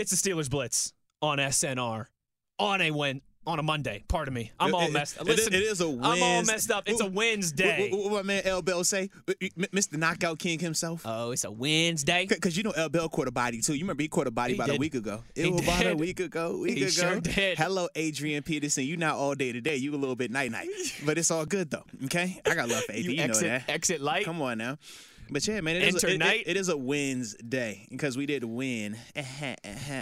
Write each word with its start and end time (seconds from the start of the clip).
It's 0.00 0.18
the 0.18 0.30
Steelers 0.30 0.48
Blitz 0.48 0.94
on 1.20 1.36
SNR 1.36 2.06
on 2.58 2.80
a 2.80 2.90
win 2.90 3.20
on 3.46 3.58
a 3.58 3.62
Monday. 3.62 4.02
Pardon 4.08 4.32
me. 4.32 4.50
I'm 4.58 4.74
all 4.74 4.90
messed. 4.90 5.16
it- 5.18 5.24
Listen, 5.26 5.52
it 5.52 5.62
is 5.62 5.82
a 5.82 5.84
I'm 5.86 6.22
all 6.22 6.42
messed 6.44 6.70
up. 6.70 6.84
It's 6.88 7.02
a 7.02 7.06
Wednesday. 7.06 7.90
What, 7.90 7.98
what, 8.00 8.10
what 8.12 8.24
my 8.24 8.34
man 8.34 8.42
L. 8.46 8.62
Bell 8.62 8.82
say? 8.82 9.10
Uh, 9.28 9.32
Mr. 9.58 9.98
Knockout 9.98 10.38
King 10.38 10.58
himself. 10.58 11.02
Oh, 11.04 11.32
it's 11.32 11.44
a 11.44 11.50
Wednesday. 11.50 12.24
Because 12.26 12.56
you 12.56 12.62
know 12.62 12.70
L. 12.70 12.88
Bell 12.88 13.10
caught 13.10 13.28
a 13.28 13.30
body 13.30 13.60
too. 13.60 13.74
You 13.74 13.80
remember 13.84 14.02
he 14.02 14.08
caught 14.08 14.26
a 14.26 14.30
body 14.30 14.54
He 14.54 14.58
about 14.58 14.74
a 14.74 14.78
week 14.78 14.94
ago. 14.94 15.22
He 15.34 15.42
It 15.42 15.52
was 15.52 15.62
about 15.62 15.86
a 15.86 15.94
week 15.96 16.20
ago. 16.20 16.58
Week 16.62 16.78
He 16.78 16.82
ago. 16.84 16.90
sure 16.90 17.20
did. 17.20 17.58
Hello, 17.58 17.88
Adrian 17.94 18.42
Peterson. 18.42 18.84
You 18.84 18.96
not 18.96 19.16
all 19.16 19.34
day 19.34 19.52
today. 19.52 19.76
You 19.76 19.94
a 19.94 19.96
little 19.98 20.16
bit 20.16 20.30
night 20.30 20.50
night, 20.50 20.68
but 21.04 21.18
it's 21.18 21.30
all 21.30 21.44
good 21.44 21.70
though. 21.70 21.84
Okay, 22.06 22.40
I 22.46 22.54
got 22.54 22.70
love 22.70 22.84
for 22.84 22.92
AP. 22.92 22.98
You 23.00 23.10
You, 23.12 23.22
exit 23.22 23.42
know 23.42 23.48
that. 23.50 23.68
exit 23.68 24.00
light. 24.00 24.24
Come 24.24 24.40
on 24.40 24.56
now. 24.58 24.78
But 25.32 25.46
yeah, 25.46 25.60
man, 25.60 25.76
it 25.76 25.82
is, 25.82 25.94
a, 25.94 25.96
Enter 25.96 26.06
it- 26.08 26.12
it- 26.14 26.18
night. 26.18 26.42
it 26.46 26.56
is 26.56 26.68
a 26.68 26.76
Wednesday 26.76 27.86
because 27.90 28.16
we 28.16 28.26
did 28.26 28.44
win 28.44 28.96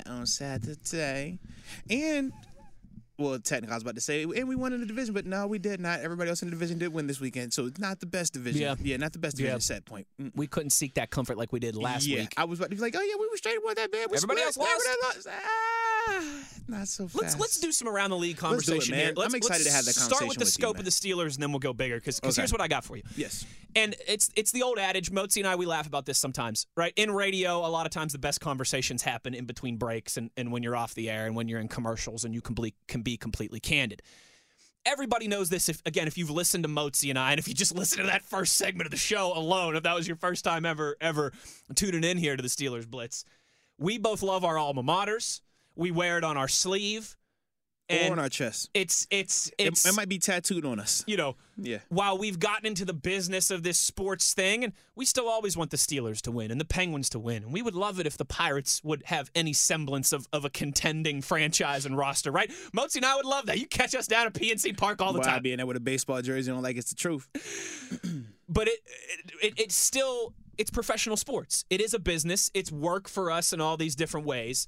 on 0.06 0.26
Saturday, 0.26 1.38
and 1.90 2.32
well, 3.18 3.38
technically 3.40 3.72
I 3.72 3.76
was 3.76 3.82
about 3.82 3.96
to 3.96 4.00
say, 4.00 4.22
and 4.22 4.48
we 4.48 4.54
won 4.54 4.72
in 4.72 4.80
the 4.80 4.86
division, 4.86 5.12
but 5.12 5.26
no, 5.26 5.46
we 5.48 5.58
did 5.58 5.80
not. 5.80 6.00
Everybody 6.00 6.30
else 6.30 6.40
in 6.42 6.48
the 6.48 6.52
division 6.54 6.78
did 6.78 6.92
win 6.92 7.06
this 7.08 7.20
weekend, 7.20 7.52
so 7.52 7.66
it's 7.66 7.80
not 7.80 7.98
the 8.00 8.06
best 8.06 8.32
division. 8.32 8.62
Yeah. 8.62 8.74
yeah 8.80 8.96
not 8.96 9.12
the 9.12 9.18
best 9.18 9.36
division 9.36 9.56
Yeah. 9.56 9.60
set 9.60 9.84
point. 9.84 10.06
Mm. 10.22 10.30
We 10.36 10.46
couldn't 10.46 10.70
seek 10.70 10.94
that 10.94 11.10
comfort 11.10 11.36
like 11.36 11.52
we 11.52 11.58
did 11.58 11.74
last 11.76 12.06
yeah, 12.06 12.20
week. 12.20 12.34
I 12.36 12.44
was 12.44 12.60
about 12.60 12.70
to 12.70 12.76
be 12.76 12.80
like, 12.82 12.94
oh 12.96 13.02
yeah, 13.02 13.14
we 13.18 13.26
were 13.28 13.36
straight 13.36 13.58
with 13.64 13.76
that 13.76 13.90
man. 13.92 14.06
We 14.10 14.16
Everybody 14.16 14.40
split. 14.42 14.46
else 14.46 14.56
Everybody 14.86 15.16
else 15.16 15.26
lost. 15.26 15.28
Ah, 15.30 15.77
not 16.68 16.88
so 16.88 17.08
fast. 17.08 17.22
Let's 17.22 17.38
let's 17.38 17.60
do 17.60 17.72
some 17.72 17.88
around 17.88 18.10
the 18.10 18.16
league 18.16 18.40
Let's 18.42 18.64
do 18.66 18.72
it, 18.72 18.76
conversation 18.76 18.96
man. 18.96 19.14
here. 19.16 19.24
I'm 19.24 19.34
excited 19.34 19.42
let's 19.50 19.64
to 19.64 19.72
have 19.72 19.84
that 19.84 19.94
conversation. 19.94 20.16
Start 20.16 20.28
with 20.28 20.38
the 20.38 20.44
with 20.44 20.52
scope 20.52 20.74
man. 20.76 20.80
of 20.80 20.84
the 20.84 20.90
Steelers, 20.90 21.34
and 21.34 21.42
then 21.42 21.50
we'll 21.52 21.58
go 21.60 21.72
bigger. 21.72 21.96
Because 21.96 22.20
Okay. 22.22 22.32
here's 22.36 22.52
what 22.52 22.60
I 22.60 22.68
got 22.68 22.84
for 22.84 22.96
you. 22.96 23.02
Yes. 23.16 23.46
And 23.76 23.94
it's 24.06 24.30
it's 24.36 24.52
the 24.52 24.62
old 24.62 24.78
adage. 24.78 25.10
Motzi 25.10 25.38
and 25.38 25.46
I 25.46 25.56
we 25.56 25.66
laugh 25.66 25.86
about 25.86 26.06
this 26.06 26.18
sometimes, 26.18 26.66
right? 26.76 26.92
In 26.96 27.10
radio, 27.10 27.58
a 27.58 27.68
lot 27.68 27.86
of 27.86 27.92
times 27.92 28.12
the 28.12 28.18
best 28.18 28.40
conversations 28.40 29.02
happen 29.02 29.34
in 29.34 29.44
between 29.44 29.76
breaks 29.76 30.16
and, 30.16 30.30
and 30.36 30.50
when 30.52 30.62
you're 30.62 30.76
off 30.76 30.94
the 30.94 31.08
air 31.10 31.26
and 31.26 31.36
when 31.36 31.48
you're 31.48 31.60
in 31.60 31.68
commercials 31.68 32.24
and 32.24 32.34
you 32.34 32.40
can 32.40 32.54
be, 32.54 32.74
can 32.86 33.02
be 33.02 33.16
completely 33.16 33.60
candid. 33.60 34.02
Everybody 34.86 35.28
knows 35.28 35.50
this. 35.50 35.68
If 35.68 35.82
again, 35.84 36.06
if 36.06 36.16
you've 36.16 36.30
listened 36.30 36.64
to 36.64 36.68
Motzi 36.68 37.10
and 37.10 37.18
I, 37.18 37.32
and 37.32 37.38
if 37.38 37.46
you 37.46 37.52
just 37.54 37.74
listen 37.74 37.98
to 37.98 38.06
that 38.06 38.22
first 38.22 38.56
segment 38.56 38.86
of 38.86 38.90
the 38.90 38.96
show 38.96 39.32
alone, 39.36 39.76
if 39.76 39.82
that 39.82 39.94
was 39.94 40.06
your 40.06 40.16
first 40.16 40.44
time 40.44 40.64
ever 40.64 40.96
ever 41.00 41.32
tuning 41.74 42.04
in 42.04 42.16
here 42.16 42.36
to 42.36 42.42
the 42.42 42.48
Steelers 42.48 42.86
Blitz, 42.88 43.24
we 43.78 43.98
both 43.98 44.22
love 44.22 44.44
our 44.44 44.56
alma 44.56 44.82
maters. 44.82 45.40
We 45.78 45.90
wear 45.90 46.18
it 46.18 46.24
on 46.24 46.36
our 46.36 46.48
sleeve, 46.48 47.16
and 47.88 48.10
or 48.10 48.12
on 48.12 48.18
our 48.18 48.28
chest. 48.28 48.68
it's 48.74 49.06
it's 49.10 49.46
It, 49.56 49.68
it's 49.68 49.86
it 49.86 49.94
might 49.96 50.10
be 50.10 50.18
tattooed 50.18 50.66
on 50.66 50.78
us. 50.78 51.02
you 51.06 51.16
know 51.16 51.36
Yeah. 51.56 51.78
while 51.88 52.18
we've 52.18 52.38
gotten 52.38 52.66
into 52.66 52.84
the 52.84 52.92
business 52.92 53.50
of 53.50 53.62
this 53.62 53.78
sports 53.78 54.34
thing, 54.34 54.62
and 54.64 54.74
we 54.94 55.06
still 55.06 55.26
always 55.28 55.56
want 55.56 55.70
the 55.70 55.78
Steelers 55.78 56.20
to 56.22 56.30
win 56.30 56.50
and 56.50 56.60
the 56.60 56.66
Penguins 56.66 57.08
to 57.10 57.18
win. 57.18 57.44
And 57.44 57.52
we 57.52 57.62
would 57.62 57.74
love 57.74 57.98
it 57.98 58.06
if 58.06 58.18
the 58.18 58.26
Pirates 58.26 58.82
would 58.84 59.02
have 59.06 59.30
any 59.34 59.54
semblance 59.54 60.12
of, 60.12 60.26
of 60.34 60.44
a 60.44 60.50
contending 60.50 61.22
franchise 61.22 61.86
and 61.86 61.96
roster, 61.96 62.30
right? 62.30 62.50
Motzi 62.76 62.96
and 62.96 63.06
I 63.06 63.16
would 63.16 63.24
love 63.24 63.46
that. 63.46 63.58
You 63.58 63.66
catch 63.66 63.94
us 63.94 64.06
down 64.06 64.26
at 64.26 64.34
PNC 64.34 64.76
Park 64.76 65.00
all 65.00 65.14
the 65.14 65.20
Why 65.20 65.24
time. 65.26 65.42
being 65.42 65.56
there 65.56 65.66
with 65.66 65.76
a 65.78 65.80
baseball 65.80 66.20
jersey 66.20 66.50
on 66.52 66.60
like 66.62 66.76
it's 66.76 66.90
the 66.90 66.96
truth. 66.96 67.26
But 68.50 68.66
it, 68.68 68.78
it 69.42 69.54
it's 69.58 69.74
still 69.74 70.32
it's 70.56 70.70
professional 70.70 71.16
sports. 71.16 71.64
It 71.70 71.80
is 71.80 71.92
a 71.94 71.98
business. 71.98 72.50
It's 72.54 72.72
work 72.72 73.06
for 73.08 73.30
us 73.30 73.52
in 73.52 73.60
all 73.60 73.76
these 73.76 73.94
different 73.94 74.26
ways. 74.26 74.66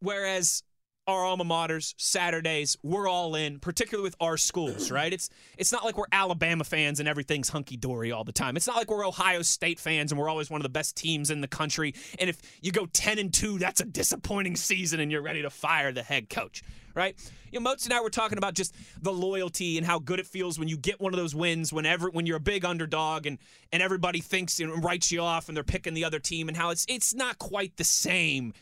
Whereas 0.00 0.62
our 1.06 1.24
alma 1.24 1.44
maters, 1.44 1.94
Saturdays, 1.98 2.76
we're 2.82 3.08
all 3.08 3.34
in, 3.34 3.58
particularly 3.58 4.06
with 4.06 4.16
our 4.20 4.36
schools, 4.36 4.90
right? 4.90 5.12
It's 5.12 5.28
it's 5.58 5.72
not 5.72 5.84
like 5.84 5.98
we're 5.98 6.04
Alabama 6.12 6.64
fans 6.64 6.98
and 6.98 7.08
everything's 7.08 7.50
hunky 7.50 7.76
dory 7.76 8.10
all 8.10 8.24
the 8.24 8.32
time. 8.32 8.56
It's 8.56 8.66
not 8.66 8.76
like 8.76 8.90
we're 8.90 9.06
Ohio 9.06 9.42
State 9.42 9.78
fans 9.78 10.12
and 10.12 10.20
we're 10.20 10.28
always 10.28 10.50
one 10.50 10.60
of 10.60 10.62
the 10.62 10.70
best 10.70 10.96
teams 10.96 11.30
in 11.30 11.40
the 11.40 11.48
country. 11.48 11.94
And 12.18 12.30
if 12.30 12.40
you 12.62 12.72
go 12.72 12.86
ten 12.86 13.18
and 13.18 13.32
two, 13.32 13.58
that's 13.58 13.80
a 13.80 13.84
disappointing 13.84 14.56
season 14.56 15.00
and 15.00 15.12
you're 15.12 15.22
ready 15.22 15.42
to 15.42 15.50
fire 15.50 15.92
the 15.92 16.02
head 16.02 16.30
coach, 16.30 16.62
right? 16.94 17.14
You 17.52 17.60
know, 17.60 17.64
Moats 17.64 17.84
and 17.84 17.92
I 17.92 18.00
were 18.00 18.10
talking 18.10 18.38
about 18.38 18.54
just 18.54 18.74
the 19.00 19.12
loyalty 19.12 19.76
and 19.76 19.86
how 19.86 19.98
good 19.98 20.18
it 20.18 20.26
feels 20.26 20.58
when 20.58 20.68
you 20.68 20.76
get 20.76 21.00
one 21.00 21.12
of 21.12 21.18
those 21.18 21.34
wins 21.34 21.72
whenever 21.72 22.08
when 22.10 22.24
you're 22.24 22.38
a 22.38 22.40
big 22.40 22.64
underdog 22.64 23.26
and 23.26 23.38
and 23.72 23.82
everybody 23.82 24.20
thinks 24.20 24.58
and 24.58 24.82
writes 24.82 25.12
you 25.12 25.20
off 25.20 25.48
and 25.48 25.56
they're 25.56 25.64
picking 25.64 25.92
the 25.92 26.04
other 26.04 26.18
team 26.18 26.48
and 26.48 26.56
how 26.56 26.70
it's 26.70 26.86
it's 26.88 27.14
not 27.14 27.38
quite 27.38 27.76
the 27.76 27.84
same 27.84 28.54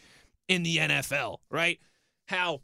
in 0.49 0.63
the 0.63 0.79
NFL, 0.79 1.39
right? 1.51 1.79
How 2.29 2.61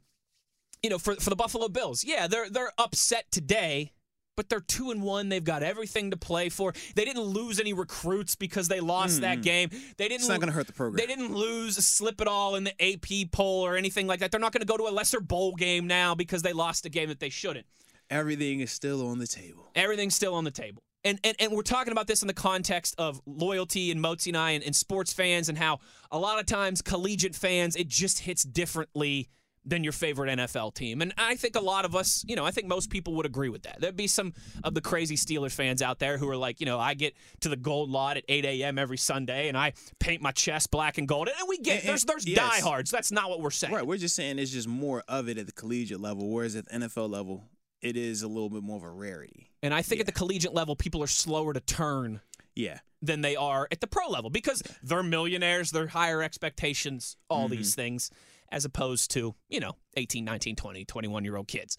you 0.82 0.90
know, 0.90 0.98
for 0.98 1.14
for 1.16 1.30
the 1.30 1.36
Buffalo 1.36 1.68
Bills, 1.68 2.04
yeah, 2.04 2.26
they're 2.26 2.48
they're 2.48 2.72
upset 2.78 3.30
today, 3.30 3.92
but 4.36 4.48
they're 4.48 4.60
two 4.60 4.90
and 4.90 5.02
one. 5.02 5.28
They've 5.28 5.42
got 5.42 5.62
everything 5.62 6.10
to 6.12 6.16
play 6.16 6.48
for. 6.48 6.72
They 6.94 7.04
didn't 7.04 7.22
lose 7.22 7.58
any 7.58 7.72
recruits 7.72 8.34
because 8.36 8.68
they 8.68 8.80
lost 8.80 9.20
that 9.22 9.42
game. 9.42 9.70
They 9.96 10.08
didn't. 10.08 10.20
It's 10.20 10.28
not 10.28 10.40
gonna 10.40 10.52
hurt 10.52 10.66
the 10.66 10.72
program. 10.72 10.96
They 10.96 11.12
didn't 11.12 11.34
lose, 11.34 11.76
slip 11.76 12.20
it 12.20 12.28
all 12.28 12.54
in 12.54 12.64
the 12.64 12.74
AP 12.82 13.32
poll 13.32 13.66
or 13.66 13.76
anything 13.76 14.06
like 14.06 14.20
that. 14.20 14.30
They're 14.30 14.40
not 14.40 14.52
going 14.52 14.60
to 14.60 14.66
go 14.66 14.76
to 14.76 14.84
a 14.84 14.94
lesser 14.94 15.20
bowl 15.20 15.54
game 15.54 15.86
now 15.86 16.14
because 16.14 16.42
they 16.42 16.52
lost 16.52 16.86
a 16.86 16.88
game 16.88 17.08
that 17.08 17.20
they 17.20 17.30
shouldn't. 17.30 17.66
Everything 18.10 18.60
is 18.60 18.70
still 18.70 19.06
on 19.06 19.18
the 19.18 19.26
table. 19.26 19.68
Everything's 19.74 20.14
still 20.14 20.34
on 20.34 20.44
the 20.44 20.50
table. 20.50 20.82
And, 21.04 21.20
and 21.22 21.36
and 21.38 21.52
we're 21.52 21.62
talking 21.62 21.92
about 21.92 22.06
this 22.08 22.22
in 22.22 22.28
the 22.28 22.34
context 22.34 22.94
of 22.98 23.20
loyalty 23.24 23.90
and 23.90 24.02
Motzi 24.02 24.28
and 24.28 24.36
I 24.36 24.50
and, 24.52 24.64
and 24.64 24.74
sports 24.74 25.12
fans 25.12 25.48
and 25.48 25.56
how 25.56 25.78
a 26.10 26.18
lot 26.18 26.40
of 26.40 26.46
times 26.46 26.82
collegiate 26.82 27.36
fans 27.36 27.76
it 27.76 27.86
just 27.88 28.18
hits 28.20 28.42
differently 28.42 29.28
than 29.64 29.84
your 29.84 29.92
favorite 29.92 30.30
NFL 30.38 30.74
team. 30.74 31.02
And 31.02 31.12
I 31.18 31.36
think 31.36 31.54
a 31.54 31.60
lot 31.60 31.84
of 31.84 31.94
us, 31.94 32.24
you 32.26 32.36
know, 32.36 32.44
I 32.44 32.50
think 32.50 32.68
most 32.68 32.88
people 32.88 33.14
would 33.14 33.26
agree 33.26 33.50
with 33.50 33.62
that. 33.64 33.80
There'd 33.80 33.96
be 33.96 34.06
some 34.06 34.32
of 34.64 34.72
the 34.74 34.80
crazy 34.80 35.14
Steelers 35.14 35.52
fans 35.52 35.82
out 35.82 35.98
there 35.98 36.16
who 36.16 36.28
are 36.30 36.36
like, 36.38 36.58
you 36.60 36.64
know, 36.66 36.78
I 36.80 36.94
get 36.94 37.14
to 37.40 37.50
the 37.50 37.56
gold 37.56 37.90
lot 37.90 38.16
at 38.16 38.24
8 38.28 38.44
a.m. 38.46 38.78
every 38.78 38.96
Sunday 38.96 39.48
and 39.48 39.58
I 39.58 39.74
paint 39.98 40.22
my 40.22 40.30
chest 40.32 40.70
black 40.70 40.96
and 40.96 41.06
gold. 41.06 41.28
And 41.28 41.48
we 41.48 41.58
get 41.58 41.80
And- 41.80 41.88
there's 41.90 42.04
there's 42.04 42.26
yes. 42.26 42.38
diehards. 42.60 42.90
That's 42.90 43.12
not 43.12 43.28
what 43.28 43.40
we're 43.40 43.50
saying. 43.50 43.74
Right. 43.74 43.86
We're 43.86 43.98
just 43.98 44.16
saying 44.16 44.38
it's 44.38 44.52
just 44.52 44.68
more 44.68 45.04
of 45.06 45.28
it 45.28 45.36
at 45.38 45.46
the 45.46 45.52
collegiate 45.52 46.00
level, 46.00 46.28
whereas 46.30 46.56
at 46.56 46.66
the 46.66 46.72
NFL 46.74 47.10
level, 47.10 47.44
it 47.82 47.96
is 47.96 48.22
a 48.22 48.28
little 48.28 48.50
bit 48.50 48.62
more 48.62 48.76
of 48.76 48.82
a 48.82 48.90
rarity. 48.90 49.50
And 49.62 49.72
I 49.74 49.82
think 49.82 50.00
at 50.00 50.06
the 50.06 50.12
collegiate 50.12 50.54
level, 50.54 50.74
people 50.76 51.02
are 51.02 51.06
slower 51.08 51.52
to 51.52 51.60
turn 51.60 52.20
Yeah. 52.54 52.80
than 53.02 53.20
they 53.20 53.36
are 53.36 53.68
at 53.70 53.80
the 53.80 53.86
pro 53.86 54.08
level 54.08 54.30
because 54.30 54.62
they're 54.82 55.02
millionaires, 55.02 55.70
they're 55.70 55.86
higher 55.88 56.22
expectations, 56.22 57.16
all 57.28 57.44
Mm-hmm. 57.46 57.56
these 57.56 57.74
things, 57.74 58.10
as 58.50 58.64
opposed 58.64 59.10
to, 59.12 59.34
you 59.48 59.60
know, 59.60 59.76
18, 59.96 60.24
19, 60.24 60.56
20, 60.56 60.84
21 60.84 61.24
year 61.24 61.36
old 61.36 61.48
kids. 61.48 61.76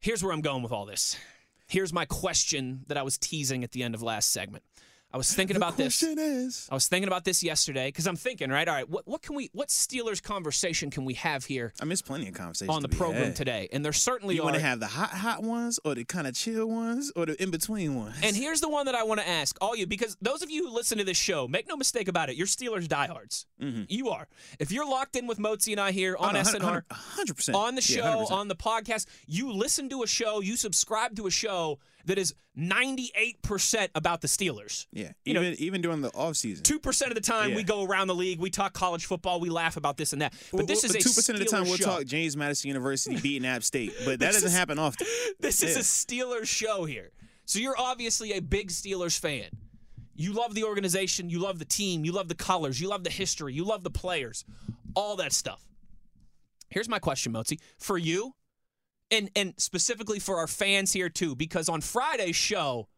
Here's 0.00 0.22
where 0.22 0.32
I'm 0.32 0.40
going 0.42 0.62
with 0.62 0.72
all 0.72 0.86
this. 0.86 1.16
Here's 1.68 1.92
my 1.92 2.04
question 2.04 2.84
that 2.86 2.96
I 2.96 3.02
was 3.02 3.18
teasing 3.18 3.62
at 3.64 3.72
the 3.72 3.82
end 3.82 3.94
of 3.94 4.02
last 4.02 4.32
segment. 4.32 4.64
I 5.10 5.16
was 5.16 5.32
thinking 5.32 5.54
the 5.54 5.60
about 5.60 5.78
this. 5.78 6.02
is, 6.02 6.68
I 6.70 6.74
was 6.74 6.86
thinking 6.86 7.08
about 7.08 7.24
this 7.24 7.42
yesterday 7.42 7.88
because 7.88 8.06
I'm 8.06 8.16
thinking, 8.16 8.50
right? 8.50 8.68
All 8.68 8.74
right, 8.74 8.88
what, 8.88 9.08
what 9.08 9.22
can 9.22 9.34
we, 9.34 9.48
what 9.54 9.68
Steelers 9.68 10.22
conversation 10.22 10.90
can 10.90 11.06
we 11.06 11.14
have 11.14 11.46
here 11.46 11.72
I 11.80 11.86
miss 11.86 12.02
plenty 12.02 12.28
of 12.28 12.34
conversations 12.34 12.74
on 12.74 12.82
the 12.82 12.88
program 12.90 13.24
had. 13.24 13.36
today? 13.36 13.68
And 13.72 13.82
there 13.82 13.94
certainly 13.94 14.34
You 14.34 14.42
are. 14.42 14.44
want 14.44 14.56
to 14.56 14.62
have 14.62 14.80
the 14.80 14.86
hot, 14.86 15.10
hot 15.10 15.42
ones, 15.42 15.80
or 15.82 15.94
the 15.94 16.04
kind 16.04 16.26
of 16.26 16.34
chill 16.34 16.66
ones, 16.66 17.10
or 17.16 17.24
the 17.24 17.42
in 17.42 17.50
between 17.50 17.94
ones? 17.94 18.16
and 18.22 18.36
here's 18.36 18.60
the 18.60 18.68
one 18.68 18.84
that 18.84 18.94
I 18.94 19.02
want 19.04 19.20
to 19.20 19.28
ask 19.28 19.56
all 19.62 19.74
you, 19.74 19.86
because 19.86 20.14
those 20.20 20.42
of 20.42 20.50
you 20.50 20.68
who 20.68 20.74
listen 20.74 20.98
to 20.98 21.04
this 21.04 21.16
show, 21.16 21.48
make 21.48 21.66
no 21.66 21.76
mistake 21.76 22.08
about 22.08 22.28
it, 22.28 22.36
you're 22.36 22.46
Steelers 22.46 22.86
diehards. 22.86 23.46
Mm-hmm. 23.62 23.84
You 23.88 24.10
are. 24.10 24.28
If 24.58 24.70
you're 24.72 24.88
locked 24.88 25.16
in 25.16 25.26
with 25.26 25.38
Motzi 25.38 25.72
and 25.72 25.80
I 25.80 25.92
here 25.92 26.16
on 26.18 26.36
oh, 26.36 26.40
SNR, 26.40 26.82
hundred 26.90 27.34
percent 27.34 27.56
on 27.56 27.74
the 27.74 27.80
show, 27.80 28.26
on 28.30 28.48
the 28.48 28.56
podcast, 28.56 29.06
you 29.26 29.52
listen 29.52 29.88
to 29.88 30.02
a 30.02 30.06
show, 30.06 30.40
you 30.40 30.56
subscribe 30.56 31.16
to 31.16 31.26
a 31.26 31.30
show 31.30 31.78
that 32.08 32.18
is 32.18 32.34
98% 32.58 33.88
about 33.94 34.20
the 34.20 34.28
Steelers. 34.28 34.86
yeah, 34.92 35.12
you 35.24 35.34
know, 35.34 35.42
even 35.42 35.54
even 35.60 35.80
during 35.82 36.00
the 36.00 36.10
off 36.14 36.36
season. 36.36 36.64
Two 36.64 36.78
percent 36.78 37.10
of 37.10 37.14
the 37.14 37.20
time 37.20 37.50
Yeah. 37.50 37.56
we 37.56 37.62
go 37.62 37.84
around 37.84 38.08
the 38.08 38.14
league, 38.14 38.38
we 38.40 38.50
talk 38.50 38.72
college 38.72 39.06
football, 39.06 39.40
we 39.40 39.48
laugh 39.50 39.76
about 39.76 39.96
this 39.96 40.12
and 40.12 40.22
that. 40.22 40.34
But 40.52 40.66
this 40.66 40.84
is 40.84 40.94
a 40.94 40.98
two 40.98 41.10
percent 41.10 41.38
of 41.38 41.44
the 41.44 41.50
time 41.50 41.64
we'll 41.64 41.78
talk 41.78 42.04
James 42.04 42.36
Madison 42.36 42.68
University 42.68 43.16
beating 43.22 43.46
App 43.46 43.62
State, 43.62 43.92
but 44.04 44.18
that 44.20 44.32
doesn't 44.32 44.48
is- 44.48 44.54
happen 44.56 44.78
often. 44.78 45.06
This 45.40 45.62
is 45.62 45.76
a 45.76 45.80
Steelers 45.80 46.46
show 46.46 46.84
here. 46.84 47.10
So 47.44 47.58
you're 47.60 47.78
obviously 47.78 48.32
a 48.32 48.40
big 48.42 48.68
Steelers 48.70 49.18
fan. 49.18 49.44
You 50.14 50.32
love 50.32 50.54
the 50.54 50.64
organization, 50.64 51.30
you 51.30 51.38
love 51.38 51.58
the 51.60 51.64
team, 51.64 52.04
you 52.04 52.10
love 52.12 52.28
the 52.28 52.34
colors, 52.34 52.80
you 52.80 52.88
love 52.88 53.04
the 53.04 53.10
history, 53.10 53.54
you 53.54 53.64
love 53.64 53.84
the 53.84 53.90
players, 53.90 54.44
all 54.94 55.14
that 55.16 55.32
stuff. 55.32 55.64
Here's 56.70 56.88
my 56.88 56.98
question, 56.98 57.32
Motzi. 57.32 57.60
For 57.78 57.96
you, 57.96 58.34
and 59.10 59.30
and 59.34 59.54
specifically 59.56 60.18
for 60.18 60.36
our 60.38 60.46
fans 60.46 60.92
here 60.92 61.08
too, 61.08 61.34
because 61.34 61.68
on 61.68 61.80
Friday's 61.80 62.36
show, 62.36 62.88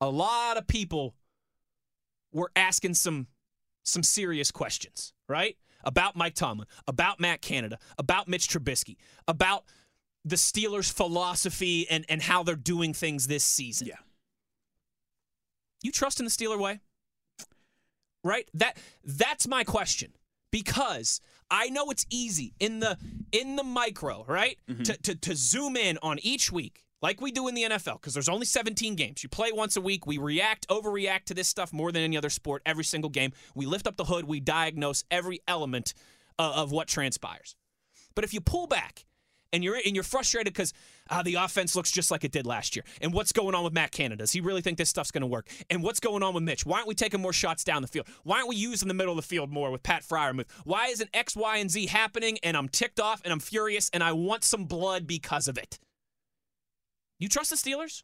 a 0.00 0.08
lot 0.08 0.56
of 0.56 0.66
people 0.66 1.14
were 2.32 2.50
asking 2.56 2.94
some 2.94 3.28
some 3.82 4.02
serious 4.02 4.50
questions, 4.50 5.12
right? 5.28 5.56
About 5.84 6.16
Mike 6.16 6.34
Tomlin, 6.34 6.66
about 6.86 7.20
Matt 7.20 7.42
Canada, 7.42 7.78
about 7.98 8.26
Mitch 8.26 8.48
Trubisky, 8.48 8.96
about 9.28 9.64
the 10.24 10.36
Steelers' 10.36 10.90
philosophy 10.90 11.86
and, 11.90 12.06
and 12.08 12.22
how 12.22 12.42
they're 12.42 12.56
doing 12.56 12.94
things 12.94 13.26
this 13.26 13.44
season. 13.44 13.88
Yeah. 13.88 13.96
You 15.82 15.92
trust 15.92 16.18
in 16.18 16.24
the 16.24 16.30
Steeler 16.30 16.58
way? 16.58 16.80
Right? 18.22 18.48
That 18.54 18.78
that's 19.04 19.46
my 19.46 19.64
question. 19.64 20.12
Because 20.50 21.20
I 21.50 21.68
know 21.68 21.90
it's 21.90 22.06
easy 22.10 22.54
in 22.58 22.80
the 22.80 22.96
in 23.32 23.56
the 23.56 23.62
micro, 23.62 24.24
right? 24.26 24.58
To, 24.84 24.96
to 25.02 25.14
to 25.14 25.36
zoom 25.36 25.76
in 25.76 25.98
on 26.02 26.18
each 26.20 26.50
week, 26.50 26.84
like 27.02 27.20
we 27.20 27.30
do 27.30 27.48
in 27.48 27.54
the 27.54 27.64
NFL, 27.64 27.94
because 28.00 28.14
there's 28.14 28.28
only 28.28 28.46
17 28.46 28.94
games. 28.96 29.22
You 29.22 29.28
play 29.28 29.52
once 29.52 29.76
a 29.76 29.80
week. 29.80 30.06
We 30.06 30.18
react, 30.18 30.66
overreact 30.68 31.24
to 31.26 31.34
this 31.34 31.48
stuff 31.48 31.72
more 31.72 31.92
than 31.92 32.02
any 32.02 32.16
other 32.16 32.30
sport 32.30 32.62
every 32.64 32.84
single 32.84 33.10
game. 33.10 33.32
We 33.54 33.66
lift 33.66 33.86
up 33.86 33.96
the 33.96 34.04
hood, 34.04 34.24
we 34.24 34.40
diagnose 34.40 35.04
every 35.10 35.40
element 35.46 35.94
uh, 36.38 36.52
of 36.56 36.72
what 36.72 36.88
transpires. 36.88 37.56
But 38.14 38.24
if 38.24 38.32
you 38.32 38.40
pull 38.40 38.66
back 38.66 39.04
and 39.54 39.62
you're 39.62 39.76
and 39.76 39.94
you're 39.94 40.04
frustrated 40.04 40.52
because 40.52 40.72
uh, 41.08 41.22
the 41.22 41.36
offense 41.36 41.76
looks 41.76 41.90
just 41.90 42.10
like 42.10 42.24
it 42.24 42.32
did 42.32 42.44
last 42.46 42.76
year, 42.76 42.84
and 43.00 43.12
what's 43.12 43.32
going 43.32 43.54
on 43.54 43.64
with 43.64 43.72
Matt 43.72 43.92
Canada? 43.92 44.16
Does 44.18 44.32
he 44.32 44.40
really 44.40 44.60
think 44.60 44.76
this 44.76 44.90
stuff's 44.90 45.10
going 45.10 45.22
to 45.22 45.26
work? 45.26 45.48
And 45.70 45.82
what's 45.82 46.00
going 46.00 46.22
on 46.22 46.34
with 46.34 46.42
Mitch? 46.42 46.66
Why 46.66 46.78
aren't 46.78 46.88
we 46.88 46.94
taking 46.94 47.22
more 47.22 47.32
shots 47.32 47.62
down 47.64 47.80
the 47.80 47.88
field? 47.88 48.08
Why 48.24 48.36
aren't 48.36 48.48
we 48.48 48.56
using 48.56 48.88
the 48.88 48.94
middle 48.94 49.12
of 49.12 49.16
the 49.16 49.26
field 49.26 49.50
more 49.50 49.70
with 49.70 49.82
Pat 49.82 50.02
Freiermuth? 50.02 50.50
Why 50.64 50.88
isn't 50.88 51.08
X, 51.14 51.36
Y, 51.36 51.56
and 51.58 51.70
Z 51.70 51.86
happening? 51.86 52.38
And 52.42 52.56
I'm 52.56 52.68
ticked 52.68 52.98
off 53.00 53.22
and 53.24 53.32
I'm 53.32 53.40
furious 53.40 53.90
and 53.94 54.02
I 54.02 54.12
want 54.12 54.44
some 54.44 54.64
blood 54.64 55.06
because 55.06 55.46
of 55.48 55.56
it. 55.56 55.78
You 57.18 57.28
trust 57.28 57.50
the 57.50 57.56
Steelers? 57.56 58.02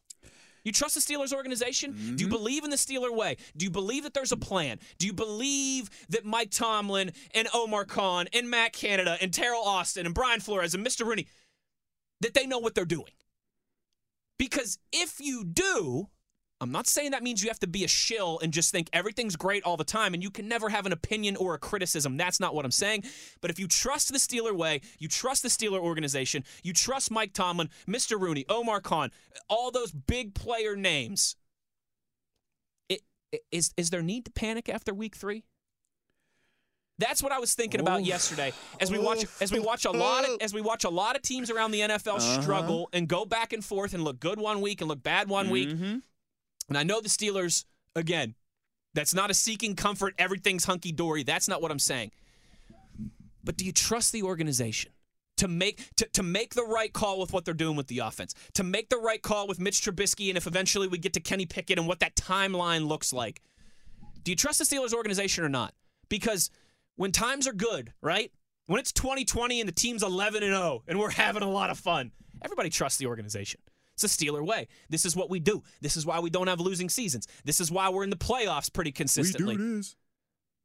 You 0.65 0.73
trust 0.73 0.95
the 0.95 1.01
Steelers 1.01 1.33
organization? 1.33 2.17
Do 2.17 2.25
you 2.25 2.31
believe 2.31 2.65
in 2.65 2.71
the 2.71 2.77
Steeler 2.77 3.15
way? 3.15 3.37
Do 3.57 3.65
you 3.65 3.71
believe 3.71 4.03
that 4.05 4.15
there's 4.15 4.33
a 4.33 4.37
plan? 4.37 4.79
Do 4.99 5.07
you 5.07 5.13
believe 5.13 5.89
that 6.11 6.25
Mike 6.25 6.51
Tomlin 6.51 7.13
and 7.35 7.49
Omar 7.55 7.85
Khan 7.85 8.27
and 8.33 8.51
Matt 8.51 8.73
Canada 8.73 9.17
and 9.21 9.33
Teryl 9.33 9.65
Austin 9.65 10.07
and 10.07 10.15
Brian 10.15 10.41
Flores 10.41 10.75
and 10.75 10.87
Mr. 10.87 11.07
Rooney 11.07 11.27
that 12.21 12.35
they 12.35 12.47
know 12.47 12.59
what 12.59 12.75
they're 12.75 12.85
doing? 12.85 13.13
Because 14.39 14.79
if 14.93 15.21
you 15.21 15.45
do, 15.45 16.09
I'm 16.63 16.73
not 16.73 16.87
saying 16.87 17.13
that 17.13 17.23
means 17.23 17.43
you 17.43 17.49
have 17.49 17.61
to 17.61 17.67
be 17.67 17.85
a 17.85 17.89
shill 17.89 18.39
and 18.43 18.53
just 18.53 18.71
think 18.71 18.91
everything's 18.93 19.35
great 19.35 19.65
all 19.65 19.79
the 19.79 19.85
time 19.85 20.13
and 20.13 20.23
you 20.23 20.31
can 20.31 20.47
never 20.47 20.69
have 20.69 20.85
an 20.85 20.93
opinion 20.93 21.37
or 21.37 21.55
a 21.55 21.59
criticism. 21.59 22.19
That's 22.19 22.39
not 22.39 22.55
what 22.55 22.67
I'm 22.67 22.71
saying. 22.71 23.05
But 23.41 23.51
if 23.51 23.59
you 23.59 23.67
trust 23.67 24.13
the 24.13 24.19
Steeler 24.19 24.55
way, 24.55 24.83
you 24.99 25.09
trust 25.09 25.43
the 25.43 25.49
Steeler 25.49 25.79
organization, 25.79 26.45
you 26.63 26.75
trust 26.75 27.11
Mike 27.11 27.33
Tomlin, 27.33 27.71
Mr. 27.89 28.21
Rooney, 28.21 28.45
Omar 28.49 28.81
Khan, 28.81 29.11
all 29.49 29.71
those 29.71 29.91
big 29.91 30.35
player 30.35 30.77
names, 30.77 31.37
it, 32.91 33.01
is, 33.51 33.73
is 33.79 33.89
there 33.89 34.03
need 34.03 34.27
to 34.27 34.31
panic 34.31 34.69
after 34.69 34.93
week 34.93 35.17
three? 35.17 35.45
That's 37.01 37.23
what 37.23 37.33
I 37.33 37.39
was 37.41 37.55
thinking 37.55 37.81
about 37.81 38.01
Oof. 38.03 38.07
yesterday 38.07 38.53
as 38.79 38.91
we 38.93 38.99
watch 38.99 39.25
as 39.41 39.51
we 39.51 39.59
watch 39.59 39.85
a 39.87 39.91
lot 39.91 40.25
of 40.29 40.41
as 40.41 40.55
we 40.55 40.61
watch 40.61 40.85
a 40.85 40.91
lot 40.91 41.17
of 41.17 41.23
teams 41.23 41.51
around 41.51 41.73
the 41.73 41.81
NFL 41.81 42.17
Uh-huh. 42.19 42.43
struggle 42.43 42.89
and 42.93 43.09
go 43.09 43.25
back 43.25 43.53
and 43.53 43.65
forth 43.65 43.95
and 43.95 44.05
look 44.05 44.21
good 44.21 44.39
one 44.39 44.61
week 44.61 44.81
and 44.81 44.89
look 44.89 45.03
bad 45.03 45.29
one 45.29 45.51
week. 45.51 45.71
Mhm. 45.71 46.03
And 46.69 46.79
I 46.79 46.83
know 46.85 47.01
the 47.01 47.09
Steelers, 47.09 47.65
again, 47.97 48.35
that's 48.95 49.15
not 49.15 49.31
a 49.31 49.35
seeking 49.35 49.75
comfort, 49.75 50.15
everything's 50.19 50.65
hunky 50.65 50.93
dory. 50.93 51.23
That's 51.25 51.49
not 51.49 51.61
what 51.63 51.71
I'm 51.73 51.79
saying. 51.81 52.13
But 53.43 53.57
do 53.57 53.65
you 53.65 53.73
trust 53.73 54.13
the 54.13 54.23
organization 54.23 54.93
to 55.39 55.49
make 55.49 55.89
to, 55.97 56.07
to 56.13 56.23
make 56.23 56.55
the 56.55 56.65
right 56.65 56.93
call 56.93 57.19
with 57.19 57.33
what 57.33 57.45
they're 57.45 57.55
doing 57.55 57.77
with 57.77 57.87
the 57.87 58.01
offense? 58.01 58.35
To 58.55 58.63
make 58.63 58.91
the 58.91 58.99
right 58.99 59.23
call 59.23 59.47
with 59.49 59.59
Mitch 59.59 59.81
Trubisky 59.81 60.29
and 60.29 60.37
if 60.37 60.47
eventually 60.47 60.87
we 60.87 60.99
get 60.99 61.13
to 61.15 61.21
Kenny 61.21 61.47
Pickett 61.47 61.79
and 61.79 61.89
what 61.89 62.01
that 62.01 62.15
timeline 62.15 62.87
looks 62.87 63.13
like. 63.13 63.41
Do 64.23 64.31
you 64.31 64.37
trust 64.37 64.59
the 64.59 64.65
Steelers 64.67 64.93
organization 64.93 65.45
or 65.45 65.49
not? 65.49 65.75
Because 66.11 66.51
when 66.97 67.13
times 67.13 67.47
are 67.47 67.53
good, 67.53 67.93
right? 68.03 68.31
When 68.67 68.79
it's 68.79 68.93
2020 68.93 69.61
and 69.61 69.69
the 69.69 69.73
team's 69.73 70.03
11 70.03 70.43
and 70.43 70.53
0 70.53 70.83
and 70.87 70.99
we're 70.99 71.11
having 71.11 71.43
a 71.43 71.51
lot 71.51 71.71
of 71.71 71.79
fun, 71.79 72.13
everybody 72.43 72.71
trusts 72.71 72.99
the 72.99 73.07
organization. 73.07 73.61
It's 73.95 74.05
a 74.05 74.07
Steeler 74.07 74.45
way. 74.47 74.69
This 74.89 75.05
is 75.05 75.15
what 75.15 75.29
we 75.29 75.41
do. 75.41 75.63
This 75.81 75.97
is 75.97 76.07
why 76.07 76.21
we 76.21 76.31
don't 76.31 76.47
have 76.47 76.61
losing 76.61 76.89
seasons. 76.89 77.27
This 77.45 77.61
is 77.61 77.71
why 77.71 77.89
we're 77.91 78.05
in 78.05 78.11
the 78.11 78.17
playoffs 78.17 78.73
pretty 78.73 78.93
consistently. 78.93 79.57
We 79.57 79.63
do 79.63 79.77
this. 79.79 79.97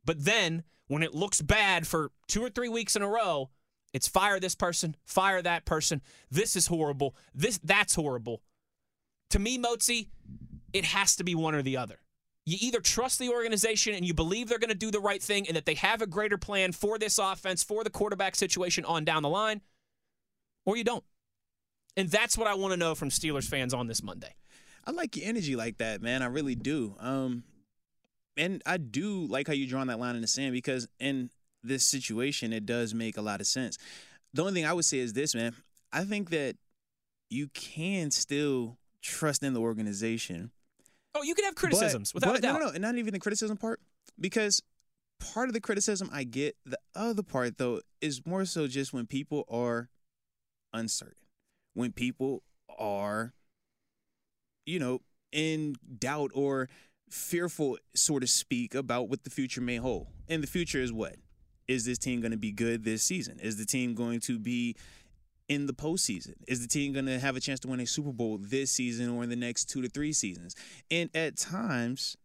But 0.06 0.24
then 0.24 0.63
when 0.88 1.04
it 1.04 1.13
looks 1.13 1.42
bad 1.42 1.88
for 1.88 2.12
two 2.27 2.44
or 2.44 2.50
three 2.50 2.69
weeks 2.69 2.95
in 2.95 3.01
a 3.01 3.07
row, 3.07 3.50
it's 3.94 4.07
fire 4.07 4.39
this 4.39 4.56
person, 4.56 4.95
fire 5.06 5.42
that 5.42 5.66
person. 5.66 6.01
This 6.30 6.56
is 6.56 6.68
horrible. 6.68 7.16
This 7.33 7.60
that's 7.63 7.95
horrible. 7.95 8.42
To 9.31 9.39
me, 9.39 9.57
Motzi, 9.57 10.10
it 10.74 10.86
has 10.86 11.16
to 11.16 11.24
be 11.24 11.33
one 11.33 11.56
or 11.56 11.62
the 11.62 11.77
other. 11.77 12.00
You 12.45 12.57
either 12.62 12.80
trust 12.80 13.18
the 13.18 13.30
organization 13.30 13.95
and 13.95 14.06
you 14.06 14.13
believe 14.13 14.47
they're 14.47 14.59
going 14.59 14.69
to 14.69 14.75
do 14.75 14.92
the 14.92 15.00
right 15.00 15.21
thing 15.21 15.47
and 15.47 15.57
that 15.57 15.65
they 15.65 15.74
have 15.75 16.01
a 16.01 16.07
greater 16.07 16.38
plan 16.38 16.71
for 16.71 17.00
this 17.00 17.18
offense, 17.18 17.63
for 17.63 17.83
the 17.83 17.89
quarterback 17.89 18.36
situation 18.36 18.86
on 18.86 19.03
down 19.03 19.24
the 19.24 19.30
line, 19.30 19.62
or 20.65 20.77
you 20.77 20.83
don't. 20.83 21.03
And 21.97 22.09
that's 22.09 22.38
what 22.38 22.47
I 22.47 22.53
want 22.53 22.74
to 22.74 22.77
know 22.77 22.94
from 22.94 23.09
Steelers 23.09 23.47
fans 23.47 23.74
on 23.74 23.88
this 23.88 24.03
Monday. 24.03 24.36
I 24.86 24.92
like 24.92 25.15
your 25.18 25.27
energy 25.27 25.56
like 25.56 25.77
that, 25.77 26.01
man. 26.01 26.21
I 26.21 26.27
really 26.27 26.56
do. 26.56 26.95
Um, 27.00 27.44
and 28.38 28.62
I 28.65 28.77
do 28.77 29.25
like 29.25 29.48
how 29.48 29.53
you 29.53 29.68
drawing 29.68 29.88
that 29.88 30.00
line 30.00 30.15
in 30.15 30.21
the 30.21 30.27
sand 30.27 30.53
because 30.53 30.88
in 31.00 31.31
this 31.63 31.83
situation, 31.83 32.53
it 32.53 32.65
does 32.65 32.94
make 32.94 33.18
a 33.18 33.21
lot 33.21 33.41
of 33.41 33.48
sense. 33.48 33.77
The 34.33 34.41
only 34.41 34.53
thing 34.53 34.65
I 34.65 34.74
would 34.74 34.86
say 34.86 35.00
is 35.00 35.13
this, 35.13 35.34
man. 35.34 35.55
I 35.91 36.03
think 36.03 36.29
that 36.29 36.58
you 37.29 37.48
can 37.48 38.12
still 38.12 38.77
trust 39.01 39.43
in 39.43 39.53
the 39.53 39.62
organization. 39.62 40.51
Oh, 41.15 41.24
you 41.24 41.34
can 41.34 41.45
have 41.45 41.55
but- 41.55 41.60
criticisms 41.62 42.13
without 42.13 42.31
but 42.31 42.39
a 42.39 42.41
doubt. 42.41 42.53
No, 42.53 42.60
no, 42.60 42.65
no, 42.67 42.72
and 42.72 42.81
not 42.81 42.95
even 42.98 43.13
the 43.13 43.19
criticism 43.19 43.57
part, 43.57 43.79
because 44.19 44.62
part 45.19 45.48
of 45.48 45.53
the 45.53 45.62
criticism 45.62 46.10
I 46.12 46.25
get, 46.25 46.55
the 46.65 46.77
other 46.93 47.24
part 47.24 47.57
though, 47.57 47.81
is 48.01 48.25
more 48.25 48.45
so 48.45 48.67
just 48.67 48.93
when 48.93 49.07
people 49.07 49.45
are 49.50 49.89
uncertain, 50.74 51.15
when 51.74 51.91
people 51.93 52.43
are, 52.77 53.34
you 54.65 54.77
know, 54.79 55.01
in 55.31 55.75
doubt 56.00 56.31
or 56.34 56.69
fearful, 57.10 57.77
so 57.95 58.19
to 58.19 58.27
speak, 58.27 58.75
about 58.75 59.10
what 59.10 59.24
the 59.24 59.29
future 59.29 59.62
may 59.62 59.77
hold. 59.77 60.07
And 60.27 60.43
the 60.43 60.48
future 60.48 60.79
is 60.81 60.91
what? 60.91 61.15
Is 61.67 61.86
this 61.86 61.98
team 61.98 62.19
going 62.22 62.31
to 62.31 62.38
be 62.38 62.51
good 62.51 62.84
this 62.84 63.03
season? 63.03 63.39
Is 63.39 63.57
the 63.57 63.65
team 63.65 63.95
going 63.95 64.19
to 64.22 64.38
be 64.38 64.75
in 65.47 65.65
the 65.67 65.73
postseason? 65.73 66.33
Is 66.47 66.61
the 66.61 66.67
team 66.67 66.93
going 66.93 67.05
to 67.05 67.19
have 67.19 67.35
a 67.35 67.39
chance 67.39 67.59
to 67.61 67.67
win 67.67 67.79
a 67.79 67.85
Super 67.85 68.11
Bowl 68.11 68.37
this 68.41 68.71
season 68.71 69.09
or 69.09 69.23
in 69.23 69.29
the 69.29 69.35
next 69.35 69.65
two 69.65 69.81
to 69.81 69.89
three 69.89 70.13
seasons? 70.13 70.55
And 70.89 71.09
at 71.15 71.37
times, 71.37 72.17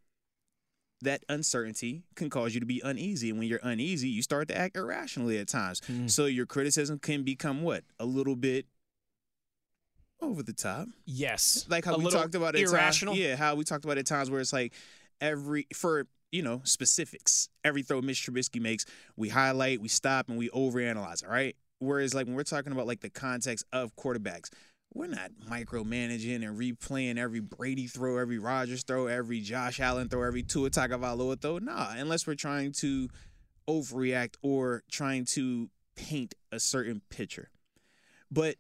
that 1.03 1.25
uncertainty 1.29 2.03
can 2.15 2.29
cause 2.29 2.55
you 2.55 2.61
to 2.61 2.67
be 2.67 2.81
uneasy. 2.85 3.31
And 3.31 3.39
when 3.39 3.49
you're 3.49 3.61
uneasy, 3.63 4.09
you 4.09 4.23
start 4.23 4.49
to 4.49 4.57
act 4.57 4.77
irrationally 4.77 5.39
at 5.39 5.49
times. 5.49 5.81
Hmm. 5.87 6.09
So 6.09 6.27
your 6.27 6.47
criticism 6.47 6.99
can 6.99 7.23
become 7.23 7.63
what? 7.63 7.85
A 7.99 8.05
little 8.05 8.37
bit 8.37 8.67
over 10.21 10.43
the 10.43 10.53
top. 10.53 10.89
Yes. 11.07 11.65
Like 11.69 11.87
how 11.87 11.95
A 11.95 11.99
we 11.99 12.11
talked 12.11 12.35
about 12.35 12.55
it. 12.55 12.69
irrational. 12.69 13.15
Yeah, 13.15 13.37
how 13.37 13.55
we 13.55 13.65
talked 13.65 13.85
about 13.85 13.97
it 13.97 14.01
at 14.01 14.07
times 14.07 14.31
where 14.31 14.41
it's 14.41 14.53
like 14.53 14.75
every, 15.23 15.67
for, 15.75 16.07
you 16.31 16.43
know, 16.43 16.61
specifics, 16.65 17.49
every 17.65 17.83
throw 17.83 18.03
Mitch 18.03 18.27
Trubisky 18.27 18.61
makes, 18.61 18.85
we 19.17 19.31
highlight, 19.31 19.81
we 19.81 19.89
stop, 19.89 20.29
and 20.29 20.37
we 20.37 20.51
overanalyze 20.51 21.23
it, 21.23 21.29
right? 21.31 21.57
Whereas, 21.81 22.15
like, 22.15 22.27
when 22.27 22.37
we're 22.37 22.45
talking 22.45 22.73
about 22.73 22.87
like 22.87 23.01
the 23.01 23.11
context 23.11 23.65
of 23.73 23.97
quarterbacks, 23.97 24.51
we're 24.93 25.07
not 25.07 25.31
micromanaging 25.49 26.47
and 26.47 26.59
replaying 26.59 27.17
every 27.17 27.41
Brady 27.41 27.87
throw, 27.87 28.19
every 28.19 28.39
Rodgers 28.39 28.83
throw, 28.83 29.07
every 29.07 29.41
Josh 29.41 29.81
Allen 29.81 30.09
throw, 30.09 30.23
every 30.23 30.43
Tua 30.43 30.71
Tagovailoa 30.71 31.41
throw. 31.41 31.59
Nah, 31.59 31.93
unless 31.97 32.27
we're 32.27 32.35
trying 32.35 32.73
to 32.73 33.09
overreact 33.69 34.35
or 34.43 34.83
trying 34.91 35.25
to 35.25 35.71
paint 35.97 36.35
a 36.51 36.59
certain 36.59 37.03
picture. 37.09 37.51
But 38.31 38.57